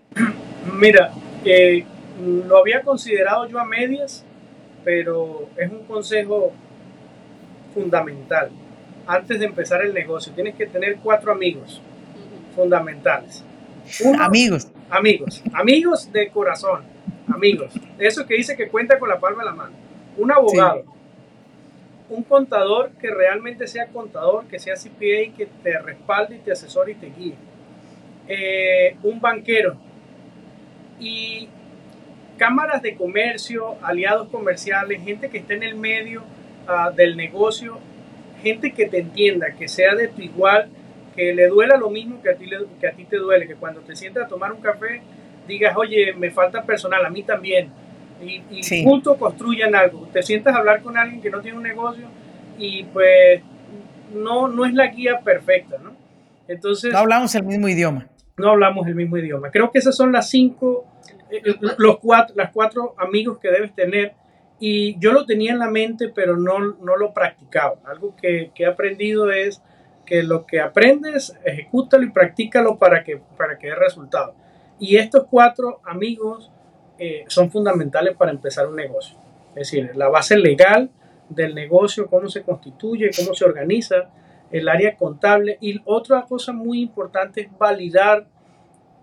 [0.79, 1.11] Mira,
[2.23, 4.25] lo había considerado yo a medias
[4.83, 6.51] pero es un consejo
[7.73, 8.49] fundamental.
[9.05, 11.81] Antes de empezar el negocio, tienes que tener cuatro amigos
[12.59, 13.43] fundamentales.
[14.19, 14.67] amigos.
[14.89, 16.81] Amigos, amigos de corazón,
[17.33, 17.73] amigos.
[17.97, 19.75] Eso que dice que cuenta con la palma de la mano.
[20.17, 20.83] Un abogado,
[22.09, 26.91] un contador que realmente sea contador, que sea CPA, que te respalde y te asesore
[26.91, 27.35] y te guíe.
[28.27, 29.77] Eh, un banquero
[30.99, 31.47] y
[32.37, 36.23] cámaras de comercio, aliados comerciales, gente que esté en el medio
[36.67, 37.79] ah, del negocio,
[38.41, 40.69] gente que te entienda, que sea de tu igual,
[41.19, 43.81] que le duela lo mismo que a ti, que a ti te duele, que cuando
[43.81, 45.01] te sientas a tomar un café
[45.49, 47.69] digas, oye, me falta personal, a mí también.
[48.23, 50.07] Y, y juntos construyan algo.
[50.13, 52.05] Te sientas a hablar con alguien que no tiene un negocio
[52.57, 53.41] y pues
[54.13, 55.91] no, no es la guía perfecta, ¿no?
[56.47, 56.93] Entonces...
[56.93, 58.07] No hablamos el mismo idioma.
[58.37, 59.51] No hablamos el mismo idioma.
[59.51, 60.85] Creo que esas son las cinco
[61.29, 61.41] eh,
[61.77, 64.13] los cuatro, las cuatro amigos que debes tener.
[64.57, 67.75] Y yo lo tenía en la mente, pero no, no lo practicaba.
[67.85, 69.61] Algo que, que, he aprendido es
[70.09, 74.33] que lo que aprendes, ejecútalo y practícalo para que, para que dé resultado.
[74.79, 76.51] Y estos cuatro amigos
[76.97, 79.17] eh, son fundamentales para empezar un negocio.
[79.49, 80.89] Es decir, la base legal
[81.29, 84.09] del negocio, cómo se constituye, cómo se organiza,
[84.51, 85.57] el área contable.
[85.61, 88.27] Y otra cosa muy importante es validar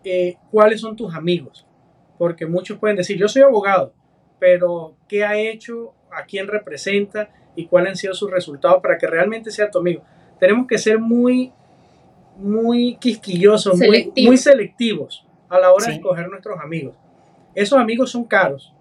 [0.05, 1.66] eh, cuáles son tus amigos
[2.19, 3.92] porque muchos pueden decir, yo soy abogado,
[4.38, 5.95] pero ¿qué ha hecho?
[6.11, 7.31] ¿A quién representa?
[7.55, 10.03] ¿Y cuáles han sido sus resultados para que realmente sea tu amigo?
[10.38, 11.53] Tenemos que ser muy,
[12.37, 16.94] muy quisquillosos, muy, muy, selectivos a la hora de escoger nuestros amigos.
[17.55, 18.72] Esos amigos son caros,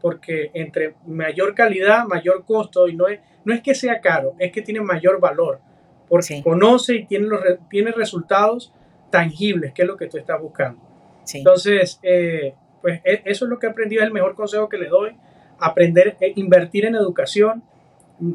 [0.00, 4.50] porque entre mayor calidad, mayor costo, y no es, no es que sea caro, es
[4.52, 5.60] que tiene mayor valor,
[6.08, 8.72] porque conoce y tiene, los, tiene resultados
[9.10, 10.80] tangibles, que es lo que tú estás buscando.
[11.32, 14.76] Entonces, eh, pues e, eso es lo que he aprendido, es el mejor consejo que
[14.76, 15.16] le doy,
[15.58, 17.62] aprender, e invertir en educación.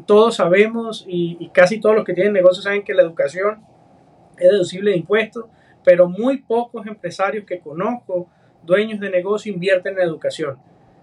[0.06, 3.64] Todos sabemos y, casi todos los que tienen negocios saben que la educación
[4.38, 5.46] es deducible de impuestos,
[5.84, 8.28] pero muy pocos empresarios que conozco,
[8.62, 10.58] dueños de negocio, invierten en educación.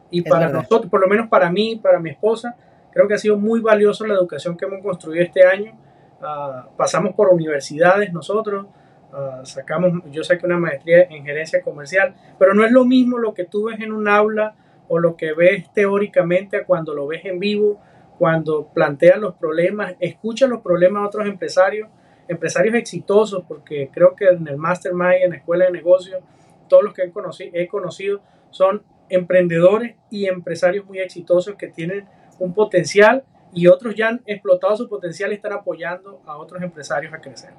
[0.10, 2.56] Y para nosotros, por lo menos para mí, para mi esposa,
[2.92, 5.78] creo que ha sido muy valioso la educación que hemos construido este año.
[6.22, 8.68] Ah, pasamos por universidades nosotros,
[9.14, 13.34] Ah, sacamos, yo saqué una maestría en gerencia comercial, pero no es lo mismo lo
[13.34, 14.56] que tú ves en un aula
[14.90, 17.82] o lo que ves teóricamente a cuando lo ves en vivo,
[18.18, 21.90] cuando planteas los problemas, escuchas los problemas de otros empresarios,
[22.28, 26.22] empresarios exitosos, porque creo que en el Mastermind, en la Escuela de Negocios,
[26.68, 32.06] todos los que he conocido, he conocido son emprendedores y empresarios muy exitosos que tienen
[32.40, 37.14] un potencial y otros ya han explotado su potencial y están apoyando a otros empresarios
[37.14, 37.52] a crecer.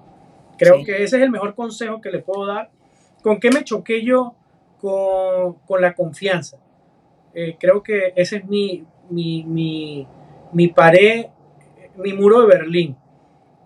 [0.59, 2.71] Creo que ese es el mejor consejo que le puedo dar.
[3.23, 4.35] ¿Con qué me choqué yo?
[4.81, 6.59] Con, con la confianza.
[7.35, 10.07] Eh, creo que ese es mi, mi, mi,
[10.53, 11.27] mi, pared,
[11.97, 12.97] mi muro de Berlín.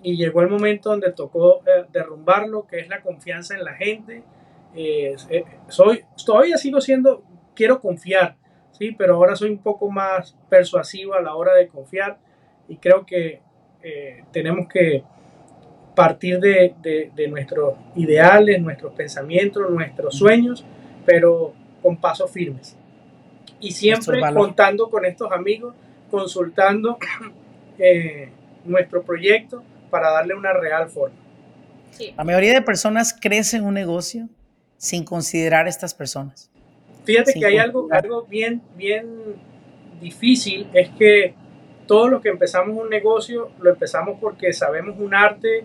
[0.03, 4.25] Y llegó el momento donde tocó eh, derrumbarlo, que es la confianza en la gente,
[4.75, 5.15] eh,
[5.69, 7.23] soy, todavía sigo siendo,
[7.55, 8.37] quiero confiar,
[8.73, 8.93] ¿sí?
[8.97, 12.19] pero ahora soy un poco más persuasivo a la hora de confiar
[12.69, 13.41] y creo que
[13.83, 15.03] eh, tenemos que
[15.95, 20.65] partir de, de, nuestros ideales, nuestros pensamientos, nuestros sueños,
[21.05, 22.79] pero con pasos firmes.
[23.61, 25.75] Y siempre contando con estos amigos,
[26.13, 26.99] consultando
[27.79, 28.29] eh,
[28.65, 31.17] nuestro proyecto para darle una real forma.
[32.17, 34.29] La mayoría de personas crecen un negocio
[34.77, 36.51] sin considerar a estas personas.
[37.05, 39.07] Fíjate que hay algo, algo bien, bien
[40.01, 41.35] difícil, es que
[41.87, 45.65] todos los que empezamos un negocio lo empezamos porque sabemos un arte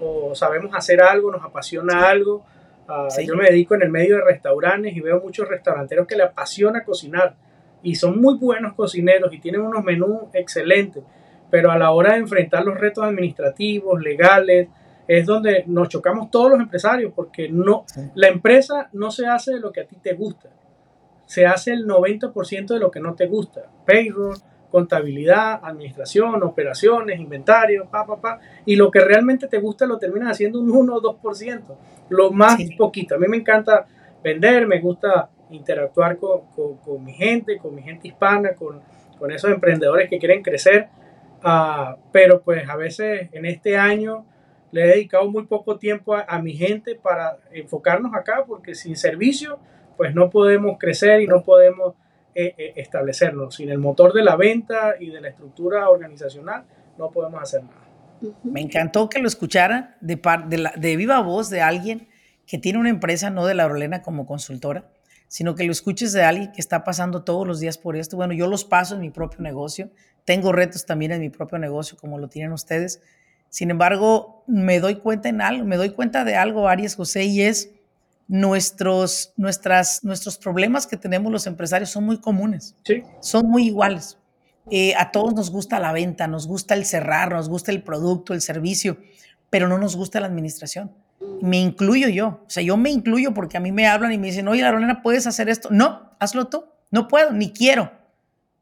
[0.00, 2.44] o sabemos hacer algo, nos apasiona algo.
[2.86, 6.22] Ah, yo me dedico en el medio de restaurantes y veo muchos restauranteros que le
[6.22, 7.34] apasiona cocinar
[7.82, 11.02] y son muy buenos cocineros y tienen unos menús excelentes,
[11.50, 14.68] pero a la hora de enfrentar los retos administrativos, legales,
[15.06, 19.60] es donde nos chocamos todos los empresarios porque no la empresa no se hace de
[19.60, 20.50] lo que a ti te gusta.
[21.24, 23.70] Se hace el 90% de lo que no te gusta.
[23.86, 24.36] Payroll,
[24.70, 28.40] contabilidad, administración, operaciones, inventario, pa, pa, pa.
[28.66, 31.62] Y lo que realmente te gusta lo terminas haciendo un 1 o 2%,
[32.10, 33.14] lo más poquito.
[33.14, 33.86] A mí me encanta
[34.22, 38.82] vender, me gusta interactuar con, mi gente, con mi gente hispana, con,
[39.30, 40.88] esos emprendedores que quieren crecer.
[41.42, 44.24] Ah, pero pues a veces en este año
[44.70, 49.58] le he dedicado muy poco tiempo a mi gente para enfocarnos acá, porque sin servicio
[49.96, 51.94] pues no podemos crecer y no podemos
[52.34, 53.56] eh, eh, establecernos.
[53.56, 56.64] Sin el motor de la venta y de la estructura organizacional
[56.96, 57.88] no podemos hacer nada.
[58.44, 62.08] Me encantó que lo escuchara de, de, de viva voz de alguien
[62.46, 64.88] que tiene una empresa, no de la Orlena como consultora,
[65.28, 68.16] sino que lo escuches de alguien que está pasando todos los días por esto.
[68.16, 69.90] Bueno, yo los paso en mi propio negocio,
[70.24, 73.00] tengo retos también en mi propio negocio como lo tienen ustedes.
[73.50, 77.42] Sin embargo, me doy cuenta en algo, me doy cuenta de algo, Arias José, y
[77.42, 77.70] es
[78.26, 82.76] nuestros, nuestras, nuestros problemas que tenemos los empresarios son muy comunes,
[83.20, 84.18] son muy iguales.
[84.70, 88.34] Eh, a todos nos gusta la venta, nos gusta el cerrar, nos gusta el producto,
[88.34, 88.98] el servicio,
[89.50, 90.92] pero no nos gusta la administración.
[91.40, 94.28] Me incluyo yo, o sea, yo me incluyo porque a mí me hablan y me
[94.28, 95.68] dicen, oye, Lorena, ¿puedes hacer esto?
[95.70, 97.92] No, hazlo tú, no puedo, ni quiero.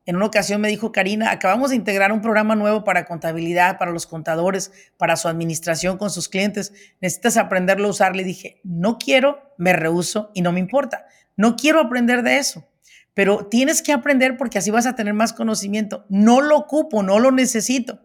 [0.07, 3.91] En una ocasión me dijo Karina, acabamos de integrar un programa nuevo para contabilidad, para
[3.91, 6.73] los contadores, para su administración con sus clientes.
[7.01, 8.15] Necesitas aprenderlo a usar.
[8.15, 11.07] Le dije, no quiero, me rehuso y no me importa.
[11.37, 12.65] No quiero aprender de eso,
[13.15, 16.07] pero tienes que aprender porque así vas a tener más conocimiento.
[16.09, 17.99] No lo ocupo, no lo necesito.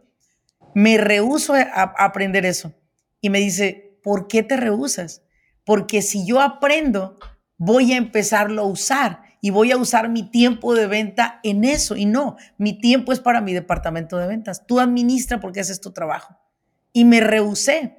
[0.74, 2.74] Me rehuso a, aprender eso.
[3.20, 5.24] Y me dice, ¿por qué te rehusas?
[5.66, 7.18] Porque si yo aprendo,
[7.58, 11.96] voy a empezarlo a usar y voy a usar mi tiempo de venta en eso.
[11.96, 14.66] Y no, mi tiempo es para mi departamento de ventas.
[14.66, 16.38] Tú administra porque ese es tu trabajo.
[16.94, 17.98] Y me rehusé.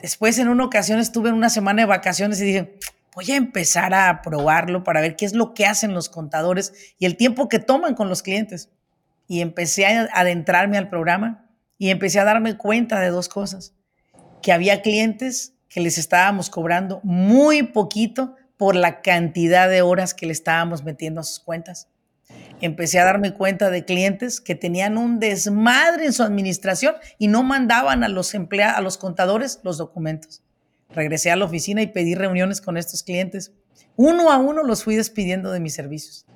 [0.00, 2.78] Después en una ocasión estuve en una semana de vacaciones y dije,
[3.14, 7.06] voy a empezar a probarlo para ver qué es lo que hacen los contadores y
[7.06, 8.70] el tiempo que toman con los clientes.
[9.26, 11.47] Y empecé a adentrarme al programa
[11.78, 13.74] y empecé a darme cuenta de dos cosas.
[14.42, 20.26] Que había clientes que les estábamos cobrando muy poquito por la cantidad de horas que
[20.26, 21.88] le estábamos metiendo a sus cuentas.
[22.60, 27.42] Empecé a darme cuenta de clientes que tenían un desmadre en su administración y no
[27.42, 30.42] mandaban a los empleados, a los contadores los documentos.
[30.90, 33.52] Regresé a la oficina y pedí reuniones con estos clientes.
[33.96, 36.26] Uno a uno los fui despidiendo de mis servicios.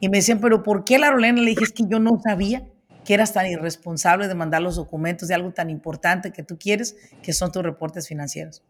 [0.00, 1.40] Y me decían, pero ¿por qué la Rolena?
[1.40, 2.66] Le dije, es que yo no sabía
[3.04, 6.96] que eras tan irresponsable de mandar los documentos de algo tan importante que tú quieres,
[7.22, 8.62] que son tus reportes financieros.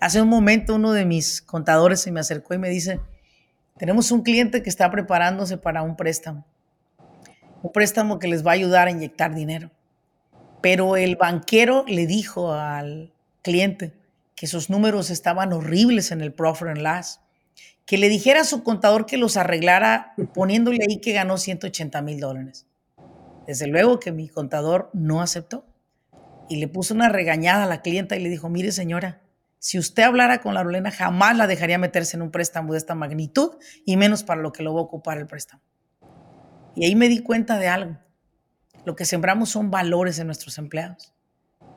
[0.00, 3.00] Hace un momento uno de mis contadores se me acercó y me dice,
[3.76, 6.46] tenemos un cliente que está preparándose para un préstamo,
[7.62, 9.70] un préstamo que les va a ayudar a inyectar dinero.
[10.60, 13.94] Pero el banquero le dijo al cliente
[14.34, 17.20] que sus números estaban horribles en el Profit and Loss,
[17.86, 22.20] que le dijera a su contador que los arreglara poniéndole ahí que ganó 180 mil
[22.20, 22.67] dólares.
[23.48, 25.64] Desde luego que mi contador no aceptó
[26.50, 29.22] y le puso una regañada a la clienta y le dijo, mire señora,
[29.58, 32.94] si usted hablara con la Rolena, jamás la dejaría meterse en un préstamo de esta
[32.94, 33.52] magnitud
[33.86, 35.62] y menos para lo que lo va a ocupar el préstamo.
[36.76, 37.98] Y ahí me di cuenta de algo.
[38.84, 41.14] Lo que sembramos son valores en nuestros empleados.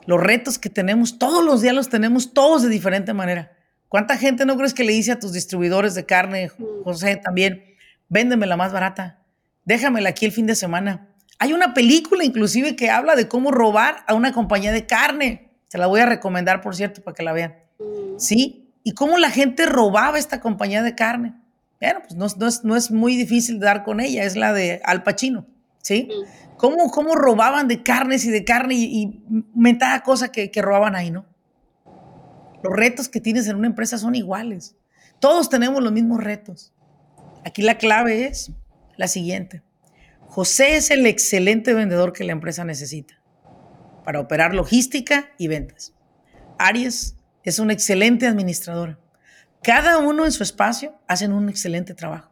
[0.05, 3.53] Los retos que tenemos todos los días los tenemos todos de diferente manera.
[3.87, 6.49] ¿Cuánta gente no crees que le dice a tus distribuidores de carne,
[6.83, 7.63] José, también,
[8.09, 9.23] véndeme la más barata,
[9.63, 11.10] déjamela aquí el fin de semana?
[11.41, 15.49] Hay una película inclusive que habla de cómo robar a una compañía de carne.
[15.69, 17.55] Se la voy a recomendar, por cierto, para que la vean.
[18.19, 18.71] ¿sí?
[18.83, 21.33] Y cómo la gente robaba esta compañía de carne.
[21.79, 25.47] Bueno, pues no, es, muy difícil dar con ella, es la de Al Pacino,
[25.81, 26.09] ¿sí?
[26.57, 29.23] ¿Cómo, cómo robaban de carnes y de carne y, y
[29.55, 31.25] mentada cosa que, que robaban ahí, ¿no?
[32.61, 34.75] Los retos que tienes en una empresa son iguales.
[35.17, 36.71] Todos tenemos los mismos retos.
[37.43, 38.51] Aquí la clave es
[38.95, 39.63] la siguiente.
[40.31, 43.19] José es el excelente vendedor que la empresa necesita
[44.05, 45.93] para operar logística y ventas.
[46.57, 48.97] Aries es un excelente administrador.
[49.61, 52.31] Cada uno en su espacio hacen un excelente trabajo.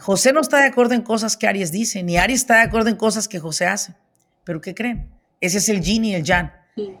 [0.00, 2.88] José no está de acuerdo en cosas que Aries dice, ni Aries está de acuerdo
[2.88, 3.94] en cosas que José hace.
[4.42, 5.08] Pero ¿qué creen?
[5.40, 6.50] Ese es el yin y el yang.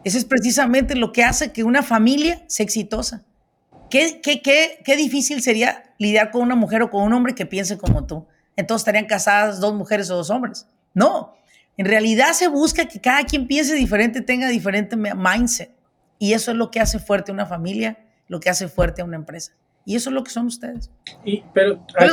[0.04, 3.24] Ese es precisamente lo que hace que una familia sea exitosa.
[3.90, 7.46] ¿Qué, qué, qué, qué difícil sería lidiar con una mujer o con un hombre que
[7.46, 8.24] piense como tú?
[8.58, 10.68] Entonces estarían casadas dos mujeres o dos hombres.
[10.92, 11.36] No,
[11.76, 15.70] en realidad se busca que cada quien piense diferente, tenga diferente mindset.
[16.18, 19.14] Y eso es lo que hace fuerte una familia, lo que hace fuerte a una
[19.14, 19.52] empresa.
[19.84, 20.90] Y eso es lo que son ustedes.
[21.24, 22.08] Y, pero ahí,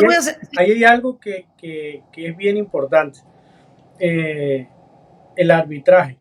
[0.55, 3.21] hay algo que, que, que, es bien importante.
[3.97, 4.69] Eh,
[5.35, 6.19] el arbitraje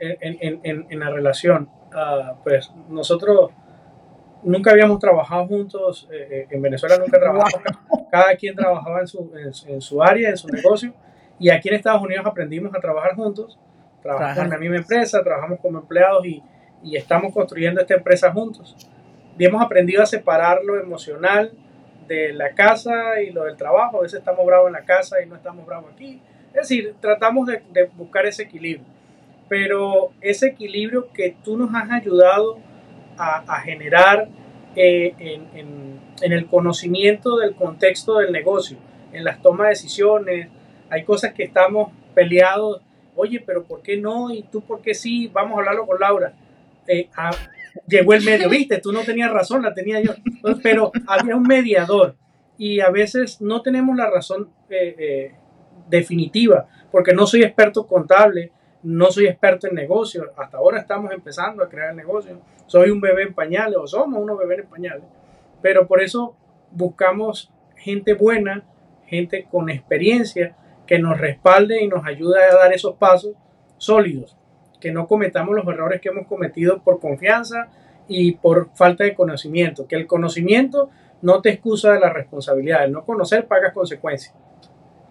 [0.00, 1.68] en, en, en la relación.
[1.94, 3.50] Uh, pues nosotros
[4.42, 6.08] nunca habíamos trabajado juntos.
[6.12, 7.62] Eh, eh, en Venezuela nunca trabajamos.
[8.10, 9.32] Cada quien trabajaba en su,
[9.66, 10.92] en, su área, en su negocio.
[11.38, 13.58] Y aquí en Estados Unidos aprendimos a trabajar juntos.
[14.02, 16.42] Trabajamos en la misma empresa, trabajamos como empleados y,
[16.82, 18.76] y estamos construyendo esta empresa juntos.
[19.38, 21.52] Y hemos aprendido a separar lo emocional
[22.06, 23.98] de la casa y lo del trabajo.
[23.98, 26.20] A veces estamos bravos en la casa y no estamos bravos aquí.
[26.48, 28.86] Es decir, tratamos de, de buscar ese equilibrio.
[29.48, 32.58] Pero ese equilibrio que tú nos has ayudado
[33.16, 34.28] a, generar
[34.74, 38.78] eh, en, el conocimiento del contexto del negocio,
[39.12, 40.48] en las tomas de decisiones.
[40.90, 42.80] Hay cosas que estamos peleados,
[43.16, 44.32] oye, pero ¿por qué no?
[44.32, 45.28] ¿Y tú por qué sí?
[45.32, 46.32] Vamos a hablarlo con Laura.
[46.86, 47.30] Eh, ah,
[47.86, 50.12] llegó el medio, viste, tú no tenías razón, la tenía yo,
[50.62, 52.16] pero había un mediador
[52.58, 55.32] y a veces no tenemos la razón eh,
[55.88, 58.52] definitiva, porque no soy experto contable,
[58.82, 63.22] no soy experto en negocios, hasta ahora estamos empezando a crear negocios, soy un bebé
[63.22, 65.04] en pañales o somos unos bebés en pañales,
[65.60, 66.34] pero por eso
[66.70, 68.64] buscamos gente buena,
[69.06, 70.56] gente con experiencia
[70.86, 73.34] que nos respalde y nos ayude a dar esos pasos
[73.78, 74.36] sólidos,
[74.80, 77.68] que no cometamos los errores que hemos cometido por confianza
[78.08, 82.92] y por falta de conocimiento, que el conocimiento no te excusa de la responsabilidad, el
[82.92, 84.34] no conocer pagas consecuencias.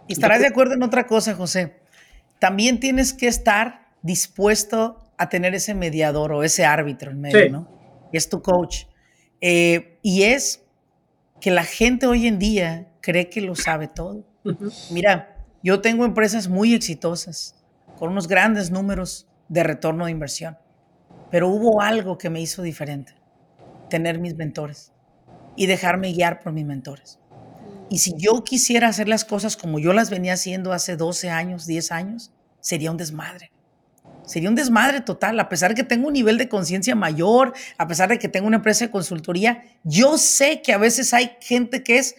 [0.09, 1.80] Estarás de acuerdo en otra cosa, José
[2.41, 8.09] también tienes que estar dispuesto a tener ese mediador o ese árbitro en medio, ¿no?
[8.11, 8.85] es tu coach.
[9.41, 10.65] Eh, y es
[11.39, 14.25] que la gente hoy en día cree que lo sabe todo.
[14.89, 17.63] Mira, yo tengo empresas muy exitosas,
[17.99, 20.57] con unos grandes números de retorno de inversión,
[21.29, 23.13] pero hubo algo que me hizo diferente,
[23.87, 24.91] tener mis mentores
[25.55, 27.19] y dejarme guiar por mis mentores.
[27.91, 31.67] Y si yo quisiera hacer las cosas como yo las venía haciendo hace 12 años,
[31.67, 32.31] 10 años,
[32.61, 33.51] sería un desmadre.
[34.25, 37.87] Sería un desmadre total, a pesar de que tengo un nivel de conciencia mayor, a
[37.89, 41.83] pesar de que tengo una empresa de consultoría, yo sé que a veces hay gente
[41.83, 42.15] que es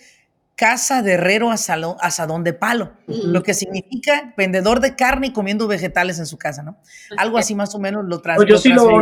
[0.56, 6.18] casa de herrero asadón de palo, lo que significa vendedor de carne y comiendo vegetales
[6.18, 6.76] en su casa, ¿no?
[7.16, 8.36] Algo así más o menos lo trans.
[8.36, 9.00] Pues yo sí lo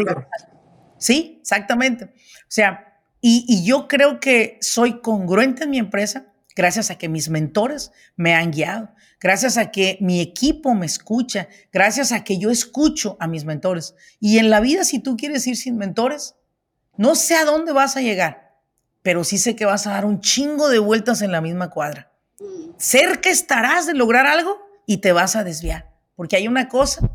[0.99, 2.05] Sí, exactamente.
[2.05, 7.09] O sea, y, y yo creo que soy congruente en mi empresa, gracias a que
[7.09, 8.91] mis mentores me han guiado,
[9.21, 13.95] gracias a que mi equipo me escucha, gracias a que yo escucho a mis mentores.
[14.19, 16.37] Y en la vida, si tú quieres ir sin mentores,
[16.97, 18.57] no sé a dónde vas a llegar,
[19.03, 22.13] pero sí sé que vas a dar un chingo de vueltas en la misma cuadra.
[22.79, 27.11] Cerca estarás de lograr algo y te vas a desviar, porque hay una cosa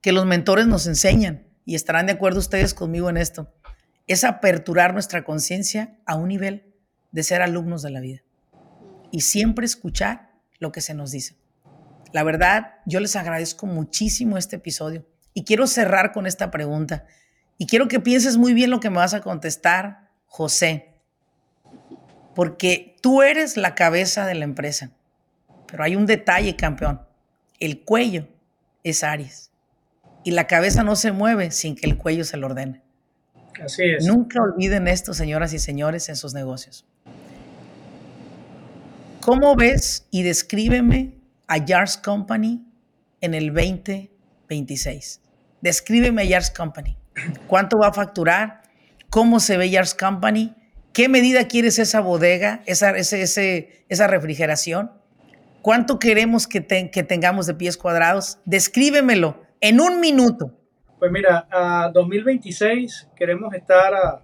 [0.00, 3.54] que los mentores nos enseñan, y estarán de acuerdo ustedes conmigo en esto,
[4.08, 6.74] es aperturar nuestra conciencia a un nivel
[7.12, 8.22] de ser alumnos de la vida
[9.12, 11.36] y siempre escuchar lo que se nos dice.
[12.12, 17.06] La verdad, yo les agradezco muchísimo este episodio y quiero cerrar con esta pregunta.
[17.58, 20.94] Y quiero que pienses muy bien lo que me vas a contestar, José,
[22.34, 24.90] porque tú eres la cabeza de la empresa.
[25.66, 27.02] Pero hay un detalle, campeón.
[27.60, 28.28] El cuello
[28.82, 29.50] es Aries.
[30.24, 32.82] Y la cabeza no se mueve sin que el cuello se lo ordene.
[33.62, 34.06] Así es.
[34.06, 36.86] Nunca olviden esto, señoras y señores, en sus negocios.
[39.22, 41.14] ¿Cómo ves y descríbeme
[41.46, 42.66] a Yars Company
[43.20, 45.20] en el 2026?
[45.60, 46.96] Descríbeme a Yars Company.
[47.46, 48.62] ¿Cuánto va a facturar?
[49.10, 50.56] ¿Cómo se ve Yars Company?
[50.92, 54.90] ¿Qué medida quieres esa bodega, esa, ese, esa refrigeración?
[55.62, 58.40] ¿Cuánto queremos que, que tengamos de pies cuadrados?
[58.44, 60.50] Descríbemelo en un minuto.
[60.98, 64.20] Pues mira, a 2026 queremos estar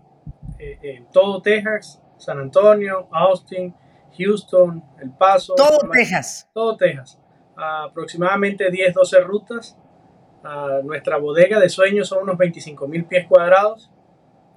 [0.58, 3.72] eh, en todo Texas, San Antonio, Austin,
[4.16, 5.54] Houston, El Paso.
[5.54, 6.48] Todo Texas.
[6.52, 7.18] Todo Texas.
[7.56, 9.76] aproximadamente 10, 12 rutas.
[10.84, 13.90] nuestra bodega de sueños son unos 25 mil pies cuadrados.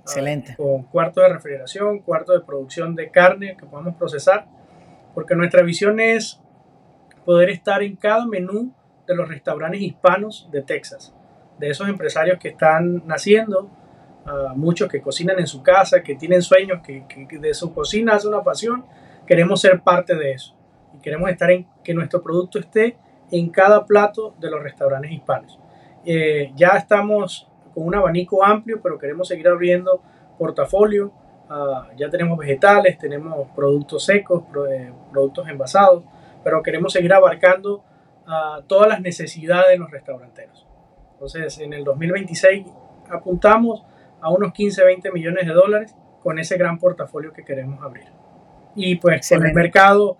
[0.02, 0.56] Excelente.
[0.56, 4.48] con cuartos de refrigeración, cuartos de producción de carne que podamos procesar,
[5.14, 6.42] porque nuestra visión es
[7.26, 8.74] poder estar en cada menú
[9.08, 11.14] de los restaurantes hispanos de Texas,
[11.60, 13.70] de esos empresarios que están naciendo,
[14.26, 18.16] uh, muchos que cocinan en su casa, que tienen sueños, que, que, de su cocina
[18.16, 18.86] hace una pasión,
[19.32, 20.54] queremos ser parte de eso
[20.94, 22.98] y queremos estar en que nuestro producto esté
[23.32, 25.58] en cada plato de los restaurantes hispanos.
[26.04, 30.02] Eh, ya estamos con un abanico amplio, pero queremos seguir abriendo
[30.38, 31.14] portafolio.
[31.50, 36.04] Uh, ya tenemos vegetales, tenemos productos secos, eh, productos envasados,
[36.44, 37.86] pero queremos seguir abarcando
[38.28, 40.68] uh, todas las necesidades de los restauranteros.
[41.14, 42.68] Entonces, en el 2026
[43.10, 43.86] apuntamos
[44.20, 48.21] a unos 15, 20 millones de dólares con ese gran portafolio que queremos abrir.
[48.76, 49.52] Y pues Excelente.
[49.52, 50.18] con el mercado,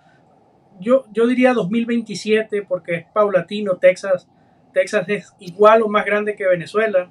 [0.80, 4.28] yo, yo diría 2027 porque es paulatino, Texas,
[4.74, 7.10] Texas es igual o más grande que Venezuela.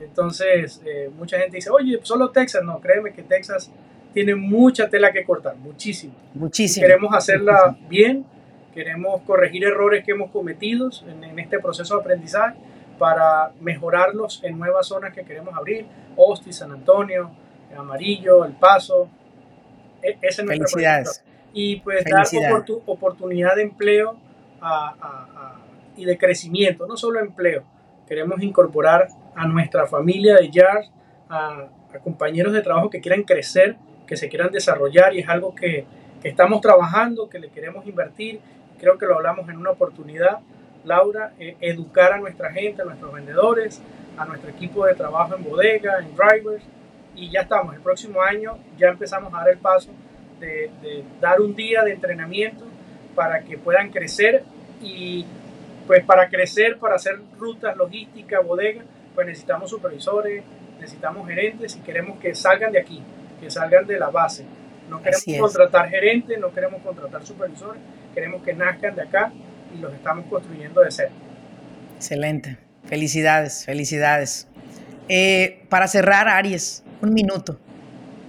[0.00, 2.62] Entonces, eh, mucha gente dice, oye, solo Texas.
[2.62, 3.70] No, créeme que Texas
[4.12, 6.14] tiene mucha tela que cortar, muchísimo.
[6.34, 6.86] Muchísimo.
[6.86, 8.24] Queremos hacerla bien,
[8.74, 12.56] queremos corregir errores que hemos cometido en, en, este proceso de aprendizaje
[12.98, 17.30] para mejorarlos en nuevas zonas que queremos abrir, Austin, San Antonio,
[17.76, 19.08] Amarillo, El Paso.
[20.02, 21.24] E ese es Felicidades.
[21.52, 24.16] Y pues dar oportun oportunidad de empleo
[24.60, 25.60] a, a, a,
[25.96, 27.64] y de crecimiento, no solo empleo.
[28.06, 30.90] Queremos incorporar a nuestra familia de Jars,
[31.28, 33.76] a, a, compañeros de trabajo que quieran crecer,
[34.06, 35.86] que se quieran desarrollar y es algo que,
[36.22, 38.40] que estamos trabajando, que le queremos invertir.
[38.78, 40.38] Creo que lo hablamos en una oportunidad
[40.84, 43.80] Laura, eh, educar a nuestra gente, a nuestros vendedores,
[44.16, 46.64] a nuestro equipo de trabajo en bodega, en drivers,
[47.18, 47.74] y ya estamos.
[47.74, 49.90] El próximo año ya empezamos a dar el paso
[50.40, 52.64] de, de dar un día de entrenamiento
[53.14, 54.44] para que puedan crecer
[54.80, 55.26] y
[55.86, 58.82] pues para crecer, para hacer rutas logísticas, bodega,
[59.14, 60.44] pues necesitamos supervisores,
[60.78, 63.02] necesitamos gerentes y queremos que salgan de aquí,
[63.40, 64.44] que salgan de la base.
[64.88, 67.80] No queremos contratar gerentes, no queremos contratar supervisores,
[68.14, 69.32] queremos que nazcan de acá
[69.74, 71.10] y los estamos construyendo de cero.
[71.96, 72.58] Excelente.
[72.84, 74.46] Felicidades, felicidades.
[75.08, 77.58] Eh, para cerrar, Aries, un minuto.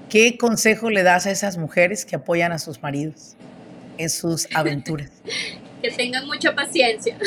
[0.10, 3.36] ¿Qué consejo le das a esas mujeres que apoyan a sus maridos
[3.98, 5.12] en sus aventuras?
[5.82, 7.18] que tengan mucha paciencia.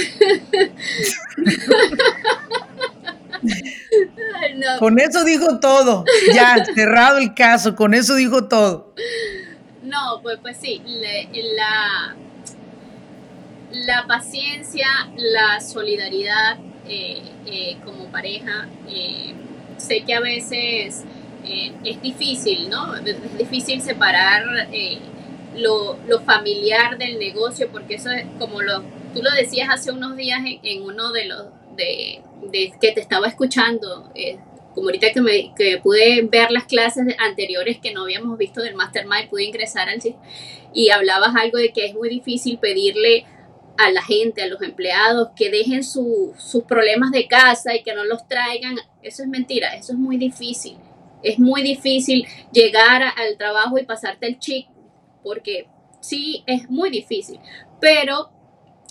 [4.57, 4.79] no.
[4.79, 6.05] Con eso dijo todo.
[6.35, 8.95] Ya, cerrado el caso, con eso dijo todo.
[9.83, 12.17] No, pues, pues sí, le, la,
[13.73, 14.87] la paciencia,
[15.17, 19.35] la solidaridad eh, eh, como pareja, eh,
[19.79, 21.05] sé que a veces
[21.45, 22.95] eh, es difícil, ¿no?
[22.97, 24.99] Es difícil separar eh,
[25.57, 28.83] lo, familiar del negocio, porque eso es como lo,
[29.15, 32.23] tú lo decías hace unos días en, uno de los de,
[32.81, 34.11] que te estaba escuchando.
[34.75, 38.75] como ahorita que, me, que pude ver las clases anteriores que no habíamos visto del
[38.75, 40.01] Mastermind, pude ingresar al
[40.75, 43.27] y hablabas algo de que es muy difícil pedirle
[43.79, 47.95] a la gente, a los empleados, que dejen su, sus problemas de casa y que
[47.95, 48.77] no los traigan.
[49.03, 50.77] Eso es mentira, eso es muy difícil.
[51.23, 54.69] Es muy difícil llegar al trabajo y pasarte el chic,
[55.23, 55.69] porque
[56.01, 57.39] sí, es muy difícil,
[57.81, 58.31] pero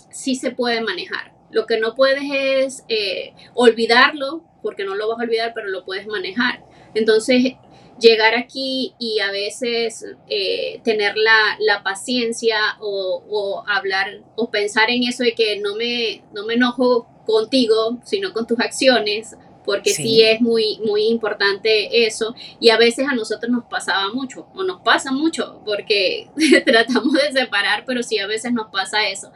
[0.09, 1.33] sí se puede manejar.
[1.49, 5.83] Lo que no puedes es eh, olvidarlo, porque no lo vas a olvidar, pero lo
[5.83, 6.63] puedes manejar.
[6.93, 7.55] Entonces,
[7.99, 14.89] llegar aquí y a veces eh, tener la, la paciencia o, o, hablar o pensar
[14.89, 19.35] en eso de que no me, no me enojo contigo, sino con tus acciones,
[19.71, 20.03] porque sí.
[20.03, 20.21] sí.
[20.21, 22.35] es muy, muy importante eso.
[22.59, 26.27] Y a veces a nosotros nos pasaba mucho, o nos pasa mucho, porque
[26.65, 29.31] tratamos de separar, pero sí a veces nos pasa eso.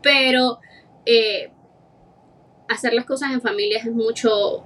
[0.00, 0.58] Pero
[1.04, 1.50] eh,
[2.66, 4.64] hacer las cosas en familia es mucho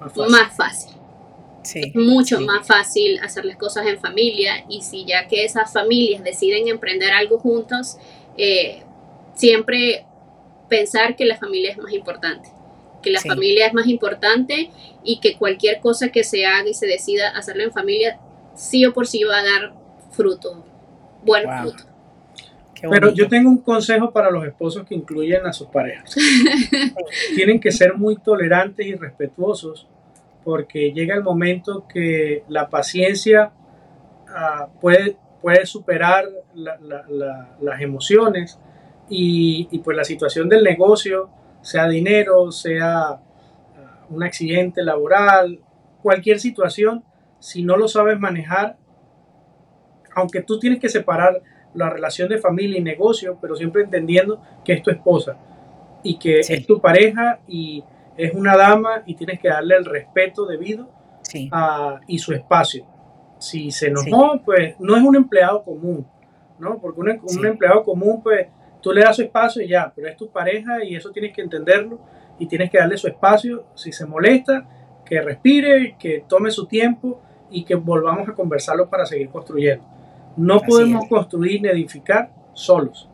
[0.00, 0.32] más fácil.
[0.32, 0.92] Más fácil.
[1.62, 2.44] Sí, es mucho sí.
[2.46, 7.12] más fácil hacer las cosas en familia y si ya que esas familias deciden emprender
[7.12, 7.98] algo juntos,
[8.38, 8.84] eh,
[9.34, 10.06] siempre
[10.70, 12.48] pensar que la familia es más importante,
[13.06, 13.28] que la Sí.
[13.28, 14.70] familia es más importante
[15.04, 18.18] y que cualquier cosa que se haga y se decida hacerlo en familia,
[18.56, 19.74] sí o por sí va a dar
[20.10, 20.64] fruto,
[21.24, 21.58] buen Wow.
[21.70, 21.84] fruto.
[22.90, 26.14] Pero yo tengo un consejo para los esposos que incluyen a sus parejas.
[27.36, 29.86] Tienen que ser muy tolerantes y respetuosos
[30.44, 33.52] porque llega el momento que la paciencia
[34.28, 38.58] ah, puede, puede superar la- la- la- las emociones
[39.08, 41.30] y, y pues la situación del negocio,
[41.66, 43.20] sea dinero, sea ah,
[44.08, 45.58] un accidente laboral,
[46.00, 47.02] cualquier situación,
[47.40, 48.76] si no lo sabes manejar,
[50.14, 51.42] aunque tú tienes que separar
[51.74, 55.36] la relación de familia y negocio, pero siempre entendiendo que es tu esposa
[56.04, 56.54] y que Sí.
[56.54, 57.82] es tu pareja y
[58.16, 60.88] es una dama y tienes que darle el respeto debido
[61.50, 62.86] ah, y su espacio.
[63.38, 66.06] Si se enojó, pues no es un empleado común,
[66.60, 66.78] ¿no?
[66.78, 68.46] Porque un, un empleado común, pues
[68.86, 71.42] tú le das su espacio y ya, pero es tu pareja y eso tienes que
[71.42, 71.98] entenderlo
[72.38, 73.66] y tienes que darle su espacio.
[73.74, 74.64] Si se molesta,
[75.04, 77.20] que respire, que tome su tiempo
[77.50, 79.84] y que volvamos a conversarlo para seguir construyendo.
[80.36, 83.08] No podemos construir ni edificar solos.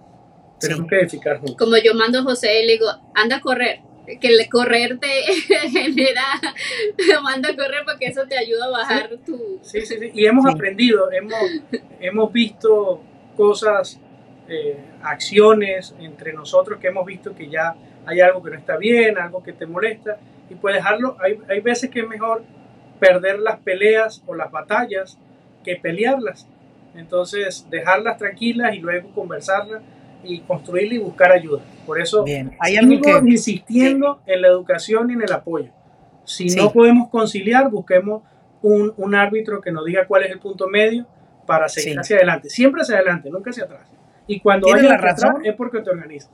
[0.61, 1.57] Tenemos que edificar juntos.
[1.57, 3.81] Como yo mando a José, le digo, anda a correr.
[4.21, 5.09] Que el correr te
[5.71, 6.25] genera,
[6.99, 9.59] te manda a correr porque eso te ayuda a bajar tu...
[9.63, 10.11] Sí, sí, sí.
[10.13, 11.41] Y hemos aprendido, hemos,
[11.99, 13.01] hemos visto
[13.39, 13.99] cosas,
[14.49, 17.75] eh, acciones entre nosotros que hemos visto que ya
[18.07, 20.19] hay algo que no está bien, algo que te molesta.
[20.51, 22.43] Y pues dejarlo, hay, hay veces que es mejor
[22.99, 25.19] perder las peleas o las batallas
[25.65, 26.47] que pelearlas.
[26.95, 29.83] Entonces, dejarlas tranquilas y luego conversarlas
[30.25, 31.63] y construirlas y buscar ayuda.
[31.87, 32.55] Por eso, Bien.
[32.61, 33.11] ¿Hay algo que...
[33.31, 35.71] insistiendo en la educación y en el apoyo.
[36.25, 38.23] Si no podemos conciliar, busquemos
[38.63, 41.07] un, un, árbitro que nos diga cuál es el punto medio
[41.47, 42.49] para seguir hacia adelante.
[42.49, 43.91] Siempre hacia adelante, nunca hacia atrás.
[44.27, 46.31] Y cuando hay la razón es porque te organizas.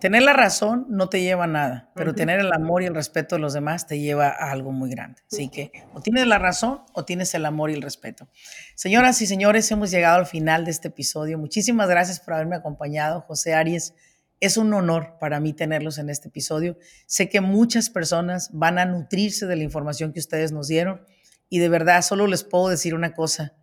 [0.00, 3.34] Tener la razón no te lleva a nada, pero tener el amor y el respeto
[3.34, 5.20] de los demás te lleva a algo muy grande.
[5.30, 8.28] Así que o tienes la razón o tienes el amor y el respeto.
[8.76, 11.36] Señoras y señores, hemos llegado al final de este episodio.
[11.36, 13.92] Muchísimas gracias por haberme acompañado, José Arias.
[14.38, 16.78] Es un honor para mí tenerlos en este episodio.
[17.06, 21.02] Sé que muchas personas van a nutrirse de la información que ustedes nos dieron
[21.48, 23.54] y de verdad solo les puedo decir una cosa.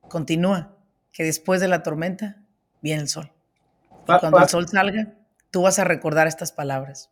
[0.00, 0.76] Continúa,
[1.12, 2.42] que después de la tormenta
[2.86, 3.32] viene el sol.
[4.08, 5.14] Y cuando el sol salga,
[5.50, 7.10] tú vas a recordar estas palabras.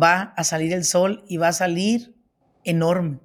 [0.00, 2.14] Va a salir el sol y va a salir
[2.62, 3.18] enorme,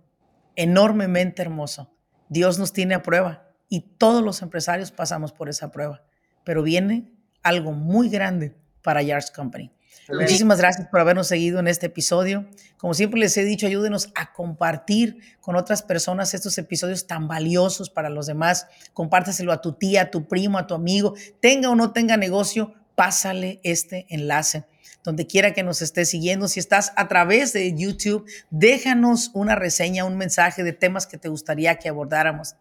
[0.56, 1.94] enormemente hermoso.
[2.30, 6.04] Dios nos tiene a prueba y todos los empresarios pasamos por esa prueba,
[6.44, 7.14] pero viene
[7.44, 9.72] algo muy grande para Yards Company.
[10.10, 12.46] Muchísimas gracias por habernos seguido en este episodio.
[12.78, 17.90] Como siempre les he dicho, ayúdenos a compartir con otras personas estos episodios tan valiosos
[17.90, 18.68] para los demás.
[18.94, 22.74] Compártaselo a tu tía, a tu primo, a tu amigo, tenga o no tenga negocio,
[22.96, 24.66] pásale este enlace.
[25.04, 30.06] Donde quiera que nos estés siguiendo, si estás a través de YouTube, déjanos una reseña,
[30.06, 32.56] un mensaje de temas que te gustaría que abordáramos.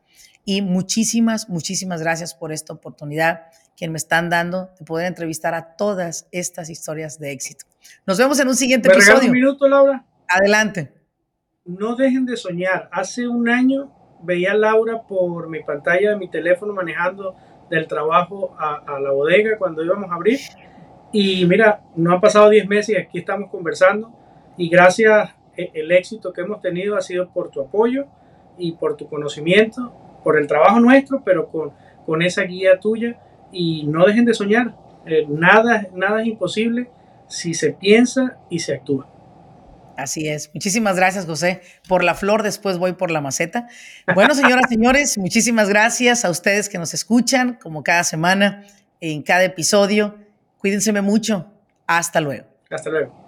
[0.45, 3.43] Y muchísimas, muchísimas gracias por esta oportunidad
[3.77, 7.65] que me están dando de poder entrevistar a todas estas historias de éxito.
[8.07, 9.27] Nos vemos en un siguiente ¿Me episodio.
[9.27, 10.05] un minuto, Laura?
[10.29, 10.93] Adelante.
[11.65, 12.89] No dejen de soñar.
[12.93, 13.93] Hace un año
[14.23, 17.37] veía a Laura por mi pantalla de mi teléfono manejando
[17.71, 20.39] del trabajo a, la bodega cuando íbamos a abrir.
[21.13, 24.13] Y mira, no han pasado 10 meses y aquí estamos conversando.
[24.57, 28.07] Y gracias, e, el éxito que hemos tenido ha sido por tu apoyo
[28.59, 29.93] y por tu conocimiento,
[30.23, 31.73] por el trabajo nuestro, pero con,
[32.05, 33.19] con esa guía tuya.
[33.53, 34.75] Y no dejen de soñar.
[35.07, 36.89] Eh, nada, nada es imposible
[37.29, 39.09] si se piensa y se actúa.
[39.97, 40.51] Así es.
[40.55, 41.61] Muchísimas gracias, José.
[41.89, 43.69] Por la flor, después voy por la maceta.
[44.15, 48.65] Bueno, señoras, señores, muchísimas gracias a ustedes que nos escuchan, como cada semana,
[49.01, 50.17] en cada episodio.
[50.59, 51.53] Cuídense mucho.
[51.87, 52.47] Hasta luego.
[52.71, 53.22] Hasta luego.